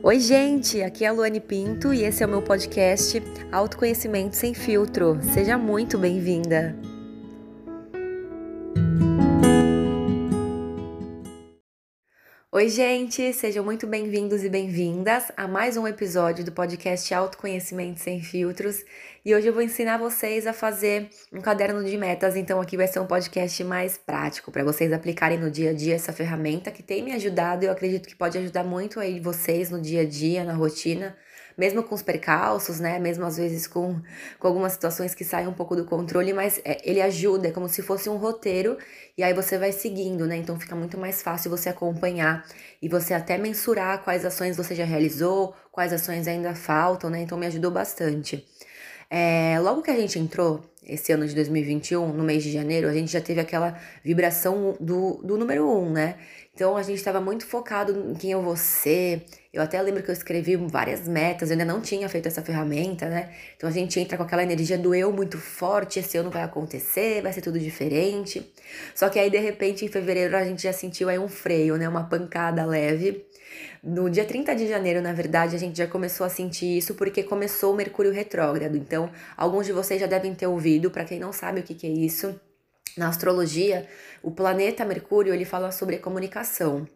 Oi, 0.00 0.20
gente! 0.20 0.80
Aqui 0.80 1.04
é 1.04 1.08
a 1.08 1.12
Luane 1.12 1.40
Pinto 1.40 1.92
e 1.92 2.04
esse 2.04 2.22
é 2.22 2.26
o 2.26 2.28
meu 2.28 2.40
podcast 2.40 3.20
Autoconhecimento 3.50 4.36
Sem 4.36 4.54
Filtro. 4.54 5.18
Seja 5.34 5.58
muito 5.58 5.98
bem-vinda! 5.98 6.87
Oi, 12.58 12.68
gente! 12.68 13.32
Sejam 13.34 13.64
muito 13.64 13.86
bem-vindos 13.86 14.42
e 14.42 14.48
bem-vindas 14.48 15.30
a 15.36 15.46
mais 15.46 15.76
um 15.76 15.86
episódio 15.86 16.44
do 16.44 16.50
podcast 16.50 17.14
Autoconhecimento 17.14 18.00
Sem 18.00 18.20
Filtros. 18.20 18.84
E 19.24 19.32
hoje 19.32 19.46
eu 19.46 19.52
vou 19.52 19.62
ensinar 19.62 19.96
vocês 19.96 20.44
a 20.44 20.52
fazer 20.52 21.08
um 21.32 21.40
caderno 21.40 21.84
de 21.84 21.96
metas, 21.96 22.34
então 22.34 22.60
aqui 22.60 22.76
vai 22.76 22.88
ser 22.88 22.98
um 22.98 23.06
podcast 23.06 23.62
mais 23.62 23.96
prático 23.96 24.50
para 24.50 24.64
vocês 24.64 24.92
aplicarem 24.92 25.38
no 25.38 25.52
dia 25.52 25.70
a 25.70 25.72
dia 25.72 25.94
essa 25.94 26.12
ferramenta 26.12 26.72
que 26.72 26.82
tem 26.82 27.00
me 27.00 27.12
ajudado 27.12 27.62
e 27.62 27.68
eu 27.68 27.72
acredito 27.72 28.08
que 28.08 28.16
pode 28.16 28.36
ajudar 28.36 28.64
muito 28.64 28.98
aí 28.98 29.20
vocês 29.20 29.70
no 29.70 29.80
dia 29.80 30.00
a 30.00 30.04
dia, 30.04 30.42
na 30.42 30.54
rotina 30.54 31.16
mesmo 31.58 31.82
com 31.82 31.94
os 31.94 32.02
percalços, 32.02 32.78
né? 32.78 33.00
Mesmo 33.00 33.26
às 33.26 33.36
vezes 33.36 33.66
com, 33.66 34.00
com 34.38 34.46
algumas 34.46 34.72
situações 34.72 35.14
que 35.14 35.24
saem 35.24 35.48
um 35.48 35.52
pouco 35.52 35.74
do 35.74 35.84
controle, 35.84 36.32
mas 36.32 36.60
é, 36.64 36.78
ele 36.88 37.02
ajuda, 37.02 37.48
é 37.48 37.50
como 37.50 37.68
se 37.68 37.82
fosse 37.82 38.08
um 38.08 38.16
roteiro, 38.16 38.78
e 39.16 39.24
aí 39.24 39.34
você 39.34 39.58
vai 39.58 39.72
seguindo, 39.72 40.24
né? 40.26 40.36
Então 40.36 40.58
fica 40.58 40.76
muito 40.76 40.96
mais 40.96 41.20
fácil 41.20 41.50
você 41.50 41.68
acompanhar 41.68 42.46
e 42.80 42.88
você 42.88 43.12
até 43.12 43.36
mensurar 43.36 44.04
quais 44.04 44.24
ações 44.24 44.56
você 44.56 44.74
já 44.74 44.84
realizou, 44.84 45.54
quais 45.72 45.92
ações 45.92 46.28
ainda 46.28 46.54
faltam, 46.54 47.10
né? 47.10 47.20
Então 47.20 47.36
me 47.36 47.46
ajudou 47.46 47.72
bastante. 47.72 48.46
É, 49.10 49.58
logo 49.60 49.82
que 49.82 49.90
a 49.90 49.96
gente 49.96 50.18
entrou 50.18 50.62
esse 50.88 51.12
ano 51.12 51.26
de 51.26 51.34
2021, 51.34 52.12
no 52.12 52.24
mês 52.24 52.42
de 52.42 52.50
janeiro, 52.50 52.88
a 52.88 52.92
gente 52.92 53.12
já 53.12 53.20
teve 53.20 53.40
aquela 53.40 53.78
vibração 54.02 54.76
do, 54.80 55.20
do 55.22 55.36
número 55.36 55.68
um, 55.68 55.90
né? 55.90 56.16
Então 56.54 56.76
a 56.76 56.82
gente 56.82 56.96
estava 56.96 57.20
muito 57.20 57.46
focado 57.46 57.92
em 58.10 58.14
quem 58.14 58.32
eu 58.32 58.42
vou 58.42 58.56
ser. 58.56 59.24
Eu 59.52 59.62
até 59.62 59.80
lembro 59.80 60.02
que 60.02 60.10
eu 60.10 60.12
escrevi 60.12 60.56
várias 60.56 61.06
metas, 61.06 61.50
eu 61.50 61.54
ainda 61.54 61.64
não 61.64 61.80
tinha 61.80 62.08
feito 62.08 62.26
essa 62.26 62.42
ferramenta, 62.42 63.08
né? 63.08 63.30
Então 63.56 63.68
a 63.68 63.72
gente 63.72 64.00
entra 64.00 64.16
com 64.16 64.24
aquela 64.24 64.42
energia 64.42 64.76
do 64.76 64.92
eu 64.92 65.12
muito 65.12 65.38
forte, 65.38 66.00
esse 66.00 66.16
ano 66.16 66.30
vai 66.30 66.42
acontecer, 66.42 67.22
vai 67.22 67.32
ser 67.32 67.42
tudo 67.42 67.60
diferente. 67.60 68.52
Só 68.92 69.08
que 69.08 69.20
aí 69.20 69.30
de 69.30 69.38
repente 69.38 69.84
em 69.84 69.88
fevereiro 69.88 70.36
a 70.36 70.44
gente 70.44 70.62
já 70.62 70.72
sentiu 70.72 71.08
aí 71.08 71.18
um 71.18 71.28
freio, 71.28 71.76
né? 71.76 71.88
Uma 71.88 72.08
pancada 72.08 72.64
leve. 72.64 73.24
No 73.82 74.10
dia 74.10 74.24
30 74.24 74.54
de 74.56 74.66
janeiro, 74.66 75.00
na 75.00 75.12
verdade, 75.12 75.54
a 75.54 75.58
gente 75.58 75.78
já 75.78 75.86
começou 75.86 76.26
a 76.26 76.28
sentir 76.28 76.78
isso 76.78 76.94
porque 76.94 77.22
começou 77.22 77.72
o 77.72 77.76
Mercúrio 77.76 78.12
retrógrado. 78.12 78.76
Então, 78.76 79.10
alguns 79.36 79.66
de 79.66 79.72
vocês 79.72 80.00
já 80.00 80.06
devem 80.06 80.34
ter 80.34 80.46
ouvido, 80.46 80.90
para 80.90 81.04
quem 81.04 81.20
não 81.20 81.32
sabe 81.32 81.60
o 81.60 81.62
que, 81.62 81.74
que 81.74 81.86
é 81.86 81.90
isso, 81.90 82.38
na 82.96 83.08
astrologia, 83.08 83.86
o 84.22 84.30
planeta 84.30 84.84
Mercúrio 84.84 85.32
ele 85.32 85.44
fala 85.44 85.70
sobre 85.70 85.98
comunicação. 85.98 86.86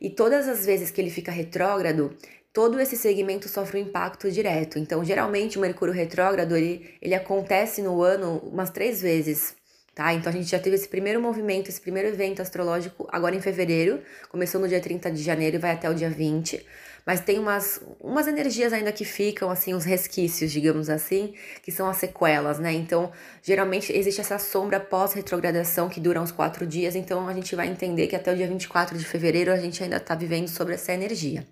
E 0.00 0.10
todas 0.10 0.46
as 0.48 0.66
vezes 0.66 0.90
que 0.90 1.00
ele 1.00 1.10
fica 1.10 1.32
retrógrado, 1.32 2.14
todo 2.52 2.78
esse 2.78 2.96
segmento 2.96 3.48
sofre 3.48 3.80
um 3.80 3.84
impacto 3.84 4.30
direto. 4.30 4.78
Então, 4.78 5.02
geralmente, 5.02 5.56
o 5.56 5.60
Mercúrio 5.60 5.94
retrógrado 5.94 6.56
ele, 6.56 6.94
ele 7.00 7.14
acontece 7.14 7.80
no 7.82 8.02
ano 8.02 8.38
umas 8.44 8.70
três 8.70 9.00
vezes. 9.00 9.56
Tá? 9.96 10.12
Então 10.12 10.30
a 10.30 10.32
gente 10.32 10.48
já 10.48 10.58
teve 10.58 10.76
esse 10.76 10.86
primeiro 10.86 11.20
movimento, 11.20 11.68
esse 11.70 11.80
primeiro 11.80 12.08
evento 12.08 12.42
astrológico 12.42 13.08
agora 13.10 13.34
em 13.34 13.40
fevereiro, 13.40 14.02
começou 14.28 14.60
no 14.60 14.68
dia 14.68 14.78
30 14.78 15.10
de 15.10 15.22
janeiro 15.22 15.56
e 15.56 15.58
vai 15.58 15.72
até 15.72 15.90
o 15.90 15.94
dia 15.94 16.10
20 16.10 16.64
mas 17.06 17.20
tem 17.20 17.38
umas, 17.38 17.80
umas 18.00 18.26
energias 18.26 18.72
ainda 18.72 18.90
que 18.90 19.04
ficam, 19.04 19.48
assim, 19.48 19.72
os 19.72 19.84
resquícios, 19.84 20.50
digamos 20.50 20.90
assim, 20.90 21.34
que 21.62 21.70
são 21.70 21.88
as 21.88 21.98
sequelas, 21.98 22.58
né? 22.58 22.72
Então, 22.72 23.12
geralmente 23.40 23.96
existe 23.96 24.20
essa 24.20 24.40
sombra 24.40 24.80
pós-retrogradação 24.80 25.88
que 25.88 26.00
dura 26.00 26.20
uns 26.20 26.32
quatro 26.32 26.66
dias, 26.66 26.96
então 26.96 27.28
a 27.28 27.32
gente 27.32 27.54
vai 27.54 27.68
entender 27.68 28.08
que 28.08 28.16
até 28.16 28.32
o 28.32 28.36
dia 28.36 28.48
24 28.48 28.98
de 28.98 29.04
fevereiro 29.04 29.52
a 29.52 29.56
gente 29.56 29.80
ainda 29.84 29.98
está 29.98 30.16
vivendo 30.16 30.48
sobre 30.48 30.74
essa 30.74 30.92
energia. 30.92 31.46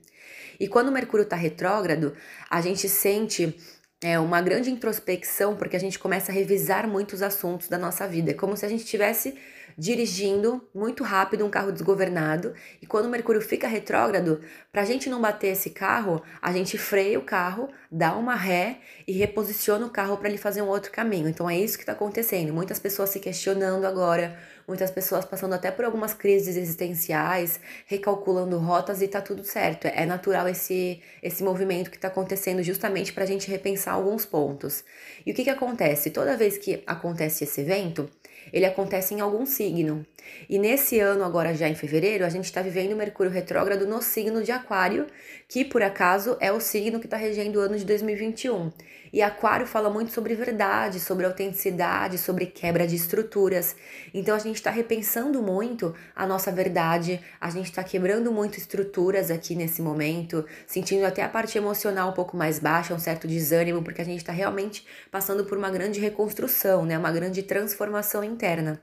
E 0.58 0.66
quando 0.66 0.88
o 0.88 0.92
Mercúrio 0.92 1.22
está 1.22 1.36
retrógrado, 1.36 2.14
a 2.50 2.60
gente 2.60 2.88
sente 2.88 3.56
é, 4.02 4.18
uma 4.18 4.40
grande 4.42 4.70
introspecção, 4.70 5.56
porque 5.56 5.76
a 5.76 5.80
gente 5.80 5.98
começa 5.98 6.30
a 6.30 6.34
revisar 6.34 6.88
muitos 6.88 7.22
assuntos 7.22 7.68
da 7.68 7.78
nossa 7.78 8.06
vida. 8.06 8.32
É 8.32 8.34
como 8.34 8.56
se 8.56 8.66
a 8.66 8.68
gente 8.68 8.84
tivesse 8.84 9.34
dirigindo 9.76 10.66
muito 10.74 11.02
rápido 11.02 11.44
um 11.44 11.50
carro 11.50 11.72
desgovernado 11.72 12.54
e 12.80 12.86
quando 12.86 13.06
o 13.06 13.10
Mercúrio 13.10 13.40
fica 13.40 13.66
retrógrado, 13.66 14.40
para 14.72 14.82
a 14.82 14.84
gente 14.84 15.08
não 15.08 15.20
bater 15.20 15.48
esse 15.48 15.70
carro, 15.70 16.22
a 16.40 16.52
gente 16.52 16.78
freia 16.78 17.18
o 17.18 17.22
carro, 17.22 17.68
dá 17.90 18.14
uma 18.14 18.34
ré 18.34 18.78
e 19.06 19.12
reposiciona 19.12 19.86
o 19.86 19.90
carro 19.90 20.16
para 20.16 20.28
ele 20.28 20.38
fazer 20.38 20.62
um 20.62 20.68
outro 20.68 20.92
caminho. 20.92 21.28
Então 21.28 21.48
é 21.48 21.58
isso 21.58 21.76
que 21.76 21.82
está 21.82 21.92
acontecendo. 21.92 22.52
Muitas 22.52 22.78
pessoas 22.78 23.10
se 23.10 23.20
questionando 23.20 23.84
agora, 23.84 24.38
muitas 24.66 24.90
pessoas 24.90 25.24
passando 25.24 25.54
até 25.54 25.70
por 25.70 25.84
algumas 25.84 26.14
crises 26.14 26.56
existenciais, 26.56 27.60
recalculando 27.86 28.58
rotas 28.58 29.02
e 29.02 29.08
tá 29.08 29.20
tudo 29.20 29.44
certo. 29.44 29.86
É 29.86 30.06
natural 30.06 30.48
esse, 30.48 31.02
esse 31.22 31.42
movimento 31.42 31.90
que 31.90 31.96
está 31.96 32.08
acontecendo 32.08 32.62
justamente 32.62 33.12
para 33.12 33.24
a 33.24 33.26
gente 33.26 33.50
repensar 33.50 33.94
alguns 33.94 34.24
pontos. 34.24 34.84
E 35.24 35.32
o 35.32 35.34
que, 35.34 35.44
que 35.44 35.50
acontece? 35.50 36.10
Toda 36.10 36.36
vez 36.36 36.58
que 36.58 36.82
acontece 36.86 37.44
esse 37.44 37.60
evento, 37.60 38.08
ele 38.52 38.64
acontece 38.64 39.14
em 39.14 39.20
algum 39.20 39.46
signo. 39.46 40.04
E 40.48 40.58
nesse 40.58 40.98
ano, 41.00 41.24
agora 41.24 41.54
já 41.54 41.68
em 41.68 41.74
fevereiro, 41.74 42.24
a 42.24 42.28
gente 42.28 42.46
está 42.46 42.62
vivendo 42.62 42.96
Mercúrio 42.96 43.30
retrógrado 43.30 43.86
no 43.86 44.00
signo 44.02 44.42
de 44.42 44.52
Aquário, 44.52 45.06
que 45.48 45.64
por 45.64 45.82
acaso 45.82 46.36
é 46.40 46.52
o 46.52 46.60
signo 46.60 46.98
que 46.98 47.06
está 47.06 47.16
regendo 47.16 47.58
o 47.58 47.62
ano 47.62 47.76
de 47.76 47.84
2021. 47.84 48.72
E 49.14 49.22
Aquário 49.22 49.64
fala 49.64 49.88
muito 49.88 50.10
sobre 50.10 50.34
verdade, 50.34 50.98
sobre 50.98 51.24
autenticidade, 51.24 52.18
sobre 52.18 52.46
quebra 52.46 52.84
de 52.84 52.96
estruturas. 52.96 53.76
Então 54.12 54.34
a 54.34 54.40
gente 54.40 54.56
está 54.56 54.72
repensando 54.72 55.40
muito 55.40 55.94
a 56.16 56.26
nossa 56.26 56.50
verdade, 56.50 57.20
a 57.40 57.48
gente 57.48 57.66
está 57.66 57.84
quebrando 57.84 58.32
muito 58.32 58.58
estruturas 58.58 59.30
aqui 59.30 59.54
nesse 59.54 59.80
momento, 59.80 60.44
sentindo 60.66 61.04
até 61.04 61.22
a 61.22 61.28
parte 61.28 61.56
emocional 61.56 62.10
um 62.10 62.12
pouco 62.12 62.36
mais 62.36 62.58
baixa, 62.58 62.92
um 62.92 62.98
certo 62.98 63.28
desânimo, 63.28 63.84
porque 63.84 64.02
a 64.02 64.04
gente 64.04 64.18
está 64.18 64.32
realmente 64.32 64.84
passando 65.12 65.44
por 65.44 65.56
uma 65.56 65.70
grande 65.70 66.00
reconstrução, 66.00 66.84
né? 66.84 66.98
uma 66.98 67.12
grande 67.12 67.40
transformação 67.44 68.24
interna. 68.34 68.82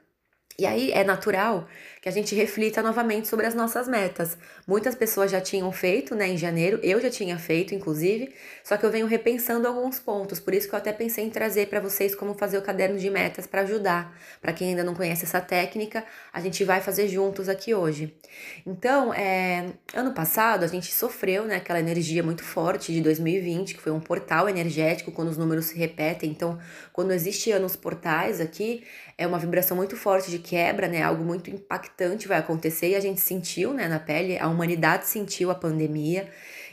E 0.59 0.65
aí 0.65 0.91
é 0.91 1.03
natural 1.03 1.67
que 2.01 2.09
a 2.09 2.11
gente 2.11 2.33
reflita 2.33 2.81
novamente 2.81 3.27
sobre 3.27 3.45
as 3.45 3.53
nossas 3.53 3.87
metas. 3.87 4.35
Muitas 4.65 4.95
pessoas 4.95 5.29
já 5.29 5.39
tinham 5.39 5.71
feito, 5.71 6.15
né, 6.15 6.29
em 6.29 6.37
janeiro, 6.37 6.79
eu 6.81 6.99
já 6.99 7.11
tinha 7.11 7.37
feito, 7.37 7.75
inclusive, 7.75 8.33
só 8.63 8.75
que 8.75 8.83
eu 8.83 8.89
venho 8.89 9.05
repensando 9.05 9.67
alguns 9.67 9.99
pontos, 9.99 10.39
por 10.39 10.51
isso 10.55 10.67
que 10.67 10.73
eu 10.73 10.79
até 10.79 10.91
pensei 10.91 11.23
em 11.23 11.29
trazer 11.29 11.67
para 11.67 11.79
vocês 11.79 12.15
como 12.15 12.33
fazer 12.33 12.57
o 12.57 12.63
caderno 12.63 12.97
de 12.97 13.07
metas 13.11 13.45
para 13.45 13.61
ajudar. 13.61 14.17
Para 14.41 14.51
quem 14.51 14.69
ainda 14.69 14.83
não 14.83 14.95
conhece 14.95 15.25
essa 15.25 15.39
técnica, 15.39 16.03
a 16.33 16.41
gente 16.41 16.63
vai 16.63 16.81
fazer 16.81 17.07
juntos 17.07 17.47
aqui 17.47 17.75
hoje. 17.75 18.17
Então, 18.65 19.13
é, 19.13 19.67
ano 19.93 20.11
passado 20.11 20.63
a 20.63 20.67
gente 20.67 20.91
sofreu, 20.91 21.45
né, 21.45 21.57
aquela 21.57 21.79
energia 21.79 22.23
muito 22.23 22.43
forte 22.43 22.91
de 22.91 23.01
2020, 23.01 23.75
que 23.75 23.81
foi 23.81 23.91
um 23.91 23.99
portal 23.99 24.49
energético 24.49 25.11
quando 25.11 25.27
os 25.27 25.37
números 25.37 25.65
se 25.65 25.77
repetem. 25.77 26.31
Então, 26.31 26.57
quando 26.91 27.11
existe 27.11 27.51
anos 27.51 27.75
portais 27.75 28.41
aqui, 28.41 28.83
é 29.19 29.27
uma 29.27 29.37
vibração 29.37 29.77
muito 29.77 29.95
forte 29.95 30.31
de 30.31 30.39
quebra, 30.39 30.87
né? 30.87 31.03
Algo 31.03 31.23
muito 31.23 31.51
impactante 31.51 31.90
vai 32.27 32.39
acontecer 32.39 32.89
e 32.89 32.95
a 32.95 32.99
gente 32.99 33.21
sentiu, 33.21 33.73
né, 33.73 33.87
na 33.87 33.99
pele, 33.99 34.37
a 34.39 34.47
humanidade 34.47 35.07
sentiu 35.07 35.51
a 35.51 35.55
pandemia. 35.55 36.29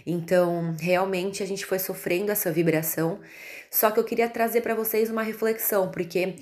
Então, 0.07 0.75
realmente 0.81 1.43
a 1.43 1.47
gente 1.47 1.67
foi 1.67 1.79
sofrendo 1.79 2.33
essa 2.33 2.51
vibração. 2.51 3.21
Só 3.71 3.91
que 3.91 4.01
eu 4.01 4.05
queria 4.05 4.29
trazer 4.29 4.63
para 4.63 4.75
vocês 4.75 5.11
uma 5.11 5.23
reflexão, 5.23 5.91
porque 5.91 6.37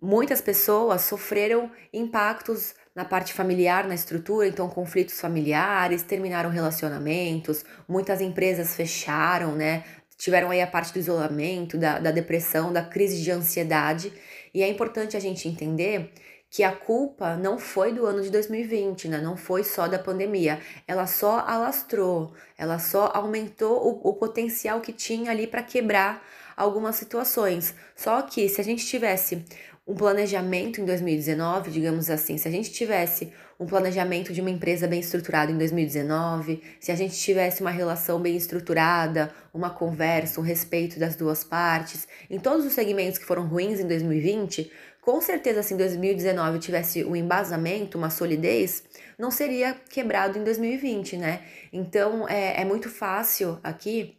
muitas 0.00 0.40
pessoas 0.40 1.02
sofreram 1.02 1.70
impactos 1.92 2.74
na 2.94 3.04
parte 3.04 3.32
familiar, 3.32 3.86
na 3.86 3.94
estrutura, 3.94 4.48
então 4.48 4.68
conflitos 4.68 5.20
familiares, 5.20 6.02
terminaram 6.02 6.48
relacionamentos, 6.48 7.64
muitas 7.86 8.20
empresas 8.22 8.74
fecharam, 8.74 9.54
né? 9.54 9.84
Tiveram 10.16 10.50
aí 10.50 10.62
a 10.62 10.66
parte 10.66 10.94
do 10.94 10.98
isolamento, 10.98 11.76
da, 11.76 11.98
da 11.98 12.10
depressão, 12.10 12.72
da 12.72 12.82
crise 12.82 13.22
de 13.22 13.30
ansiedade. 13.30 14.10
E 14.54 14.62
é 14.62 14.68
importante 14.68 15.14
a 15.14 15.20
gente 15.20 15.46
entender 15.46 16.10
que 16.50 16.62
a 16.62 16.72
culpa 16.72 17.36
não 17.36 17.58
foi 17.58 17.92
do 17.92 18.06
ano 18.06 18.22
de 18.22 18.30
2020, 18.30 19.08
né? 19.08 19.18
Não 19.18 19.36
foi 19.36 19.64
só 19.64 19.86
da 19.88 19.98
pandemia. 19.98 20.60
Ela 20.86 21.06
só 21.06 21.40
alastrou, 21.40 22.32
ela 22.56 22.78
só 22.78 23.10
aumentou 23.14 23.76
o, 23.86 24.10
o 24.10 24.14
potencial 24.14 24.80
que 24.80 24.92
tinha 24.92 25.30
ali 25.30 25.46
para 25.46 25.62
quebrar 25.62 26.24
algumas 26.56 26.96
situações. 26.96 27.74
Só 27.94 28.22
que 28.22 28.48
se 28.48 28.60
a 28.60 28.64
gente 28.64 28.86
tivesse 28.86 29.44
um 29.86 29.94
planejamento 29.94 30.80
em 30.80 30.84
2019, 30.84 31.70
digamos 31.70 32.10
assim, 32.10 32.36
se 32.38 32.48
a 32.48 32.50
gente 32.50 32.72
tivesse 32.72 33.32
um 33.58 33.66
planejamento 33.66 34.32
de 34.32 34.40
uma 34.40 34.50
empresa 34.50 34.86
bem 34.86 35.00
estruturada 35.00 35.50
em 35.50 35.56
2019, 35.56 36.62
se 36.80 36.90
a 36.90 36.96
gente 36.96 37.16
tivesse 37.16 37.60
uma 37.60 37.70
relação 37.70 38.20
bem 38.20 38.36
estruturada, 38.36 39.32
uma 39.54 39.70
conversa, 39.70 40.40
um 40.40 40.42
respeito 40.42 40.98
das 40.98 41.14
duas 41.14 41.44
partes, 41.44 42.06
em 42.28 42.38
todos 42.38 42.66
os 42.66 42.72
segmentos 42.72 43.16
que 43.16 43.24
foram 43.24 43.46
ruins 43.46 43.78
em 43.78 43.86
2020, 43.86 44.70
com 45.06 45.20
certeza 45.20 45.62
se 45.62 45.72
em 45.72 45.76
2019 45.76 46.58
tivesse 46.58 47.04
um 47.04 47.14
embasamento, 47.14 47.96
uma 47.96 48.10
solidez, 48.10 48.82
não 49.16 49.30
seria 49.30 49.72
quebrado 49.72 50.36
em 50.36 50.42
2020, 50.42 51.16
né? 51.16 51.44
Então 51.72 52.28
é, 52.28 52.60
é 52.60 52.64
muito 52.64 52.90
fácil 52.90 53.56
aqui 53.62 54.18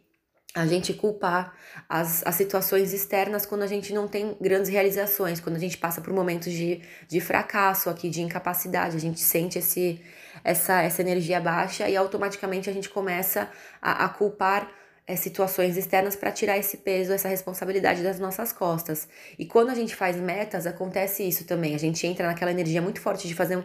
a 0.54 0.66
gente 0.66 0.94
culpar 0.94 1.54
as, 1.90 2.26
as 2.26 2.34
situações 2.36 2.94
externas 2.94 3.44
quando 3.44 3.64
a 3.64 3.66
gente 3.66 3.92
não 3.92 4.08
tem 4.08 4.34
grandes 4.40 4.70
realizações, 4.70 5.40
quando 5.40 5.56
a 5.56 5.58
gente 5.58 5.76
passa 5.76 6.00
por 6.00 6.10
momentos 6.14 6.50
de, 6.50 6.80
de 7.06 7.20
fracasso 7.20 7.90
aqui, 7.90 8.08
de 8.08 8.22
incapacidade, 8.22 8.96
a 8.96 9.00
gente 9.00 9.20
sente 9.20 9.58
esse, 9.58 10.00
essa, 10.42 10.80
essa 10.80 11.02
energia 11.02 11.38
baixa 11.38 11.86
e 11.86 11.98
automaticamente 11.98 12.70
a 12.70 12.72
gente 12.72 12.88
começa 12.88 13.50
a, 13.82 14.06
a 14.06 14.08
culpar 14.08 14.66
é, 15.08 15.16
situações 15.16 15.78
externas 15.78 16.14
para 16.14 16.30
tirar 16.30 16.58
esse 16.58 16.76
peso, 16.76 17.14
essa 17.14 17.28
responsabilidade 17.28 18.02
das 18.02 18.20
nossas 18.20 18.52
costas. 18.52 19.08
E 19.38 19.46
quando 19.46 19.70
a 19.70 19.74
gente 19.74 19.96
faz 19.96 20.16
metas, 20.16 20.66
acontece 20.66 21.26
isso 21.26 21.46
também. 21.46 21.74
A 21.74 21.78
gente 21.78 22.06
entra 22.06 22.26
naquela 22.26 22.50
energia 22.50 22.82
muito 22.82 23.00
forte 23.00 23.26
de 23.26 23.34
fazer 23.34 23.64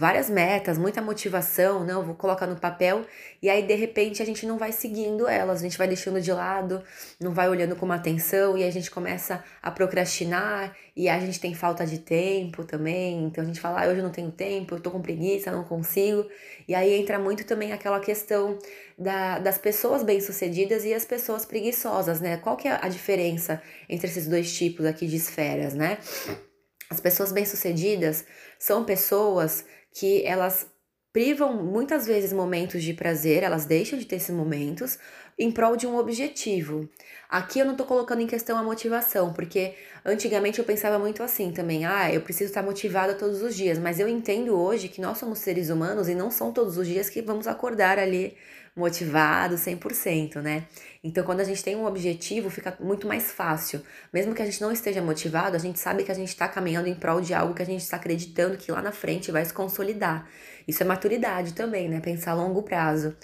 várias 0.00 0.30
metas, 0.30 0.78
muita 0.78 1.02
motivação, 1.02 1.84
não, 1.84 2.02
vou 2.02 2.14
colocar 2.14 2.46
no 2.46 2.56
papel, 2.56 3.04
e 3.42 3.50
aí 3.50 3.62
de 3.62 3.74
repente 3.74 4.22
a 4.22 4.24
gente 4.24 4.46
não 4.46 4.56
vai 4.56 4.72
seguindo 4.72 5.28
elas, 5.28 5.60
a 5.60 5.62
gente 5.62 5.76
vai 5.76 5.86
deixando 5.86 6.22
de 6.22 6.32
lado, 6.32 6.82
não 7.20 7.34
vai 7.34 7.50
olhando 7.50 7.76
com 7.76 7.92
atenção, 7.92 8.56
e 8.56 8.64
a 8.64 8.70
gente 8.70 8.90
começa 8.90 9.44
a 9.62 9.70
procrastinar, 9.70 10.74
e 10.96 11.06
a 11.06 11.20
gente 11.20 11.38
tem 11.38 11.54
falta 11.54 11.86
de 11.86 11.98
tempo 11.98 12.64
também, 12.64 13.24
então 13.26 13.44
a 13.44 13.46
gente 13.46 13.60
fala, 13.60 13.84
ah, 13.84 13.88
hoje 13.88 13.98
eu 13.98 14.02
não 14.02 14.10
tenho 14.10 14.30
tempo, 14.30 14.74
eu 14.74 14.80
tô 14.80 14.90
com 14.90 15.02
preguiça, 15.02 15.52
não 15.52 15.64
consigo, 15.64 16.26
e 16.66 16.74
aí 16.74 16.94
entra 16.94 17.18
muito 17.18 17.44
também 17.44 17.72
aquela 17.72 18.00
questão 18.00 18.58
da, 19.00 19.38
das 19.38 19.56
pessoas 19.56 20.02
bem-sucedidas 20.02 20.84
e 20.84 20.92
as 20.92 21.06
pessoas 21.06 21.46
preguiçosas, 21.46 22.20
né? 22.20 22.36
Qual 22.36 22.54
que 22.54 22.68
é 22.68 22.78
a 22.82 22.88
diferença 22.88 23.62
entre 23.88 24.06
esses 24.06 24.28
dois 24.28 24.52
tipos 24.52 24.84
aqui 24.84 25.06
de 25.06 25.16
esferas, 25.16 25.72
né? 25.72 25.96
As 26.90 27.00
pessoas 27.00 27.32
bem-sucedidas 27.32 28.26
são 28.58 28.84
pessoas 28.84 29.64
que 29.94 30.22
elas 30.26 30.66
privam 31.14 31.64
muitas 31.64 32.06
vezes 32.06 32.30
momentos 32.30 32.82
de 32.82 32.92
prazer, 32.92 33.42
elas 33.42 33.64
deixam 33.64 33.98
de 33.98 34.04
ter 34.04 34.16
esses 34.16 34.34
momentos 34.34 34.98
em 35.38 35.50
prol 35.50 35.76
de 35.76 35.86
um 35.86 35.96
objetivo. 35.96 36.86
Aqui 37.28 37.58
eu 37.58 37.64
não 37.64 37.74
tô 37.74 37.86
colocando 37.86 38.20
em 38.20 38.26
questão 38.26 38.58
a 38.58 38.62
motivação, 38.62 39.32
porque 39.32 39.74
antigamente 40.04 40.58
eu 40.58 40.64
pensava 40.64 40.98
muito 40.98 41.22
assim 41.22 41.52
também, 41.52 41.84
ah, 41.84 42.12
eu 42.12 42.20
preciso 42.20 42.50
estar 42.50 42.62
motivada 42.62 43.14
todos 43.14 43.42
os 43.42 43.54
dias, 43.54 43.78
mas 43.78 44.00
eu 44.00 44.08
entendo 44.08 44.58
hoje 44.58 44.88
que 44.88 45.00
nós 45.00 45.18
somos 45.18 45.38
seres 45.38 45.70
humanos 45.70 46.08
e 46.08 46.14
não 46.14 46.30
são 46.30 46.52
todos 46.52 46.76
os 46.76 46.86
dias 46.86 47.08
que 47.08 47.22
vamos 47.22 47.46
acordar 47.46 47.98
ali 47.98 48.36
motivado 48.76 49.56
100%, 49.56 50.36
né? 50.40 50.64
Então, 51.02 51.24
quando 51.24 51.40
a 51.40 51.44
gente 51.44 51.62
tem 51.62 51.76
um 51.76 51.86
objetivo, 51.86 52.48
fica 52.50 52.76
muito 52.80 53.06
mais 53.06 53.32
fácil. 53.32 53.82
Mesmo 54.12 54.34
que 54.34 54.42
a 54.42 54.44
gente 54.44 54.60
não 54.60 54.70
esteja 54.70 55.02
motivado, 55.02 55.56
a 55.56 55.58
gente 55.58 55.78
sabe 55.78 56.04
que 56.04 56.12
a 56.12 56.14
gente 56.14 56.28
está 56.28 56.46
caminhando 56.46 56.88
em 56.88 56.94
prol 56.94 57.20
de 57.20 57.34
algo 57.34 57.54
que 57.54 57.62
a 57.62 57.66
gente 57.66 57.82
está 57.82 57.96
acreditando 57.96 58.56
que 58.56 58.70
lá 58.70 58.80
na 58.80 58.92
frente 58.92 59.32
vai 59.32 59.44
se 59.44 59.52
consolidar. 59.52 60.28
Isso 60.68 60.82
é 60.82 60.86
maturidade 60.86 61.54
também, 61.54 61.88
né? 61.88 62.00
Pensar 62.00 62.32
a 62.32 62.34
longo 62.34 62.62
prazo. 62.62 63.16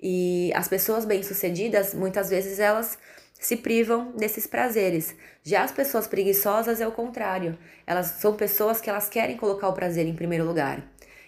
E 0.00 0.52
as 0.54 0.68
pessoas 0.68 1.04
bem-sucedidas, 1.04 1.94
muitas 1.94 2.30
vezes 2.30 2.58
elas 2.58 2.98
se 3.42 3.56
privam 3.56 4.12
desses 4.12 4.46
prazeres. 4.46 5.16
Já 5.42 5.64
as 5.64 5.72
pessoas 5.72 6.06
preguiçosas 6.06 6.80
é 6.80 6.86
o 6.86 6.92
contrário. 6.92 7.58
Elas 7.84 8.06
são 8.06 8.36
pessoas 8.36 8.80
que 8.80 8.88
elas 8.88 9.08
querem 9.08 9.36
colocar 9.36 9.66
o 9.68 9.72
prazer 9.72 10.06
em 10.06 10.14
primeiro 10.14 10.44
lugar. 10.44 10.80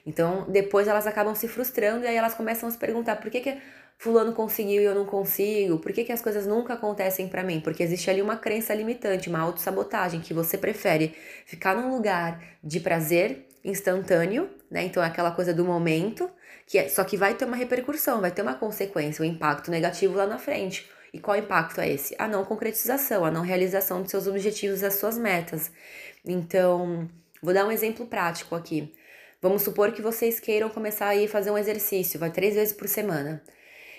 Então, 0.06 0.46
depois 0.48 0.86
elas 0.86 1.08
acabam 1.08 1.34
se 1.34 1.48
frustrando 1.48 2.04
e 2.04 2.06
aí 2.06 2.14
elas 2.14 2.32
começam 2.32 2.68
a 2.68 2.72
se 2.72 2.78
perguntar 2.78 3.16
por 3.16 3.32
que, 3.32 3.40
que 3.40 3.58
fulano 3.98 4.32
conseguiu 4.32 4.80
e 4.80 4.84
eu 4.84 4.94
não 4.94 5.04
consigo? 5.04 5.80
Por 5.80 5.92
que, 5.92 6.04
que 6.04 6.12
as 6.12 6.22
coisas 6.22 6.46
nunca 6.46 6.74
acontecem 6.74 7.26
para 7.26 7.42
mim? 7.42 7.60
Porque 7.60 7.82
existe 7.82 8.08
ali 8.08 8.22
uma 8.22 8.36
crença 8.36 8.72
limitante, 8.72 9.28
uma 9.28 9.40
autossabotagem, 9.40 10.20
que 10.20 10.32
você 10.32 10.56
prefere 10.56 11.16
ficar 11.44 11.74
num 11.74 11.90
lugar 11.90 12.40
de 12.62 12.78
prazer 12.78 13.48
instantâneo, 13.64 14.48
né? 14.70 14.84
Então 14.84 15.02
é 15.02 15.06
aquela 15.06 15.32
coisa 15.32 15.52
do 15.52 15.64
momento, 15.64 16.30
que 16.64 16.78
é, 16.78 16.88
só 16.88 17.02
que 17.02 17.16
vai 17.16 17.34
ter 17.34 17.44
uma 17.44 17.56
repercussão, 17.56 18.20
vai 18.20 18.30
ter 18.30 18.42
uma 18.42 18.54
consequência, 18.54 19.20
um 19.20 19.26
impacto 19.26 19.68
negativo 19.68 20.14
lá 20.14 20.26
na 20.26 20.38
frente. 20.38 20.88
E 21.14 21.20
qual 21.20 21.36
impacto 21.36 21.80
é 21.80 21.88
esse? 21.88 22.12
A 22.18 22.26
não 22.26 22.44
concretização, 22.44 23.24
a 23.24 23.30
não 23.30 23.42
realização 23.42 24.02
dos 24.02 24.10
seus 24.10 24.26
objetivos, 24.26 24.80
das 24.80 24.94
suas 24.94 25.16
metas. 25.16 25.70
Então, 26.26 27.08
vou 27.40 27.54
dar 27.54 27.64
um 27.64 27.70
exemplo 27.70 28.04
prático 28.06 28.56
aqui. 28.56 28.92
Vamos 29.40 29.62
supor 29.62 29.92
que 29.92 30.02
vocês 30.02 30.40
queiram 30.40 30.68
começar 30.68 31.14
a 31.14 31.28
fazer 31.28 31.52
um 31.52 31.58
exercício, 31.58 32.18
vai 32.18 32.32
três 32.32 32.56
vezes 32.56 32.74
por 32.74 32.88
semana. 32.88 33.40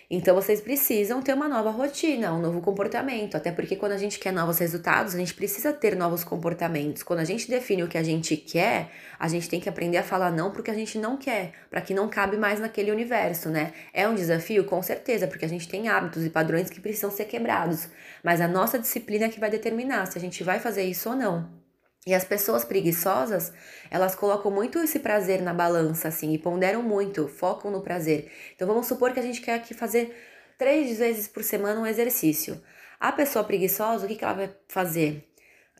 Então 0.10 0.36
vocês 0.36 0.62
precisam 0.62 1.22
ter 1.22 1.34
uma 1.34 1.48
nova 1.48 1.72
rotina, 1.72 2.32
um 2.34 2.40
novo 2.40 2.62
comportamento, 2.62 3.36
até 3.36 3.52
porque 3.52 3.76
quando 3.76 3.94
a 3.94 3.98
gente 3.98 4.20
quer 4.20 4.32
novos 4.32 4.60
resultados, 4.60 5.16
a 5.16 5.18
gente 5.18 5.34
precisa 5.34 5.74
ter 5.74 5.96
novos 5.96 6.24
comportamentos. 6.24 7.02
Quando 7.02 7.20
a 7.20 7.24
gente 7.24 7.50
define 7.50 7.84
o 7.84 7.88
que 7.88 7.98
a 7.98 8.04
gente 8.04 8.38
quer, 8.38 8.92
a 9.18 9.28
gente 9.28 9.50
tem 9.50 9.60
que 9.60 9.68
aprender 9.68 9.98
a 9.98 10.04
falar 10.04 10.32
não 10.32 10.52
porque 10.52 10.70
a 10.70 10.76
gente 10.76 11.00
não 11.00 11.18
quer, 11.18 11.54
para 11.72 11.82
que 11.82 11.94
não 11.94 12.08
cabe 12.08 12.38
mais 12.38 12.60
naquele 12.60 12.92
universo, 12.92 13.50
né? 13.50 13.74
É 13.92 14.08
um 14.08 14.14
desafio, 14.14 14.64
com 14.66 14.82
certeza, 14.84 15.28
porque 15.28 15.46
a 15.46 15.50
gente 15.50 15.68
tem 15.68 15.88
hábitos 15.88 16.24
e 16.24 16.30
padrões 16.30 16.70
que 16.70 16.80
precisam 16.80 17.10
ser 17.10 17.26
quebrados, 17.26 17.88
mas 18.24 18.42
a 18.42 18.48
nossa 18.48 18.78
disciplina 18.78 19.26
é 19.26 19.30
que 19.30 19.40
vai 19.40 19.50
determinar 19.50 20.06
se 20.06 20.18
a 20.18 20.22
gente 20.22 20.44
vai 20.44 20.60
fazer 20.60 20.84
isso 20.84 21.10
ou 21.10 21.16
não. 21.16 21.65
E 22.08 22.14
as 22.14 22.24
pessoas 22.24 22.64
preguiçosas, 22.64 23.52
elas 23.90 24.14
colocam 24.14 24.52
muito 24.52 24.78
esse 24.78 25.00
prazer 25.00 25.42
na 25.42 25.56
balança, 25.56 26.08
assim, 26.08 26.34
e 26.34 26.38
ponderam 26.38 26.84
muito, 26.84 27.28
focam 27.28 27.72
no 27.72 27.82
prazer. 27.82 28.32
Então 28.56 28.68
vamos 28.68 28.86
supor 28.86 29.12
que 29.12 29.20
a 29.20 29.24
gente 29.24 29.42
quer 29.42 29.56
aqui 29.56 29.74
fazer 29.74 30.16
três 30.56 31.00
vezes 31.00 31.28
por 31.28 31.44
semana 31.44 31.82
um 31.82 31.86
exercício. 31.88 32.62
A 33.00 33.12
pessoa 33.12 33.44
preguiçosa, 33.44 34.06
o 34.06 34.08
que, 34.08 34.16
que 34.16 34.24
ela 34.24 34.36
vai 34.36 34.56
fazer? 34.68 35.28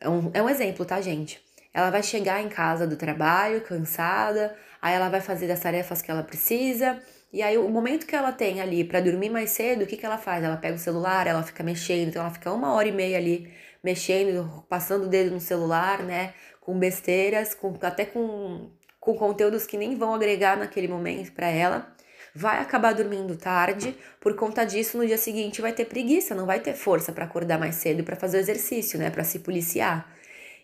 É 0.00 0.08
um, 0.08 0.30
é 0.34 0.42
um 0.42 0.48
exemplo, 0.48 0.84
tá, 0.84 1.00
gente? 1.00 1.40
Ela 1.72 1.90
vai 1.90 2.02
chegar 2.02 2.42
em 2.42 2.48
casa 2.48 2.88
do 2.88 2.96
trabalho, 2.96 3.60
cansada, 3.60 4.56
aí 4.82 4.94
ela 4.94 5.08
vai 5.08 5.20
fazer 5.20 5.48
as 5.52 5.60
tarefas 5.60 6.02
que 6.02 6.10
ela 6.10 6.24
precisa, 6.24 7.00
e 7.32 7.40
aí 7.40 7.56
o 7.56 7.68
momento 7.68 8.04
que 8.04 8.16
ela 8.16 8.32
tem 8.32 8.60
ali 8.60 8.82
para 8.82 9.00
dormir 9.00 9.30
mais 9.30 9.50
cedo, 9.50 9.82
o 9.82 9.86
que, 9.86 9.96
que 9.96 10.04
ela 10.04 10.18
faz? 10.18 10.42
Ela 10.42 10.56
pega 10.56 10.74
o 10.74 10.78
celular, 10.78 11.28
ela 11.28 11.44
fica 11.44 11.62
mexendo, 11.62 12.08
então 12.08 12.22
ela 12.22 12.32
fica 12.32 12.50
uma 12.52 12.72
hora 12.72 12.88
e 12.88 12.92
meia 12.92 13.16
ali 13.16 13.48
mexendo, 13.86 14.66
passando 14.68 15.04
o 15.04 15.08
dedo 15.08 15.30
no 15.30 15.40
celular, 15.40 16.02
né? 16.02 16.34
Com 16.60 16.76
besteiras, 16.76 17.54
com, 17.54 17.72
até 17.80 18.04
com, 18.04 18.68
com 18.98 19.14
conteúdos 19.14 19.64
que 19.64 19.76
nem 19.76 19.94
vão 19.94 20.12
agregar 20.12 20.56
naquele 20.56 20.88
momento 20.88 21.32
para 21.32 21.48
ela. 21.48 21.94
Vai 22.34 22.58
acabar 22.58 22.92
dormindo 22.92 23.36
tarde, 23.36 23.96
por 24.20 24.34
conta 24.34 24.64
disso, 24.64 24.98
no 24.98 25.06
dia 25.06 25.16
seguinte 25.16 25.62
vai 25.62 25.72
ter 25.72 25.86
preguiça, 25.86 26.34
não 26.34 26.44
vai 26.44 26.60
ter 26.60 26.74
força 26.74 27.12
para 27.12 27.24
acordar 27.24 27.58
mais 27.58 27.76
cedo 27.76 28.02
para 28.02 28.16
fazer 28.16 28.38
o 28.38 28.40
exercício, 28.40 28.98
né? 28.98 29.08
Para 29.08 29.22
se 29.22 29.38
policiar. 29.38 30.12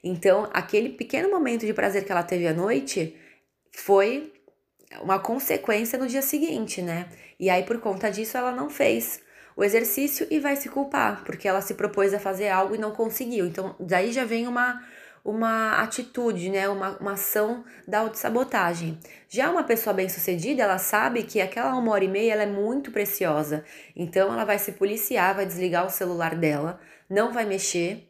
Então, 0.02 0.50
aquele 0.52 0.88
pequeno 0.90 1.30
momento 1.30 1.64
de 1.64 1.72
prazer 1.72 2.04
que 2.04 2.10
ela 2.10 2.24
teve 2.24 2.48
à 2.48 2.52
noite 2.52 3.16
foi 3.70 4.32
uma 5.00 5.20
consequência 5.20 5.96
no 5.96 6.08
dia 6.08 6.22
seguinte, 6.22 6.82
né? 6.82 7.08
E 7.38 7.48
aí, 7.48 7.62
por 7.62 7.78
conta 7.78 8.10
disso, 8.10 8.36
ela 8.36 8.50
não 8.50 8.68
fez 8.68 9.20
o 9.56 9.62
exercício 9.62 10.26
e 10.30 10.38
vai 10.38 10.56
se 10.56 10.68
culpar, 10.68 11.22
porque 11.24 11.46
ela 11.46 11.60
se 11.60 11.74
propôs 11.74 12.14
a 12.14 12.18
fazer 12.18 12.48
algo 12.48 12.74
e 12.74 12.78
não 12.78 12.90
conseguiu. 12.90 13.46
Então, 13.46 13.74
daí 13.78 14.12
já 14.12 14.24
vem 14.24 14.46
uma, 14.46 14.82
uma 15.24 15.82
atitude, 15.82 16.50
né? 16.50 16.68
Uma, 16.68 16.96
uma 16.98 17.12
ação 17.12 17.64
da 17.86 18.00
autossabotagem. 18.00 18.98
Já 19.28 19.50
uma 19.50 19.64
pessoa 19.64 19.94
bem-sucedida, 19.94 20.62
ela 20.62 20.78
sabe 20.78 21.22
que 21.22 21.40
aquela 21.40 21.74
uma 21.74 21.92
hora 21.92 22.04
e 22.04 22.08
meia 22.08 22.32
ela 22.32 22.42
é 22.42 22.46
muito 22.46 22.90
preciosa. 22.90 23.64
Então, 23.94 24.32
ela 24.32 24.44
vai 24.44 24.58
se 24.58 24.72
policiar, 24.72 25.34
vai 25.34 25.46
desligar 25.46 25.86
o 25.86 25.90
celular 25.90 26.34
dela, 26.34 26.80
não 27.08 27.32
vai 27.32 27.44
mexer, 27.44 28.08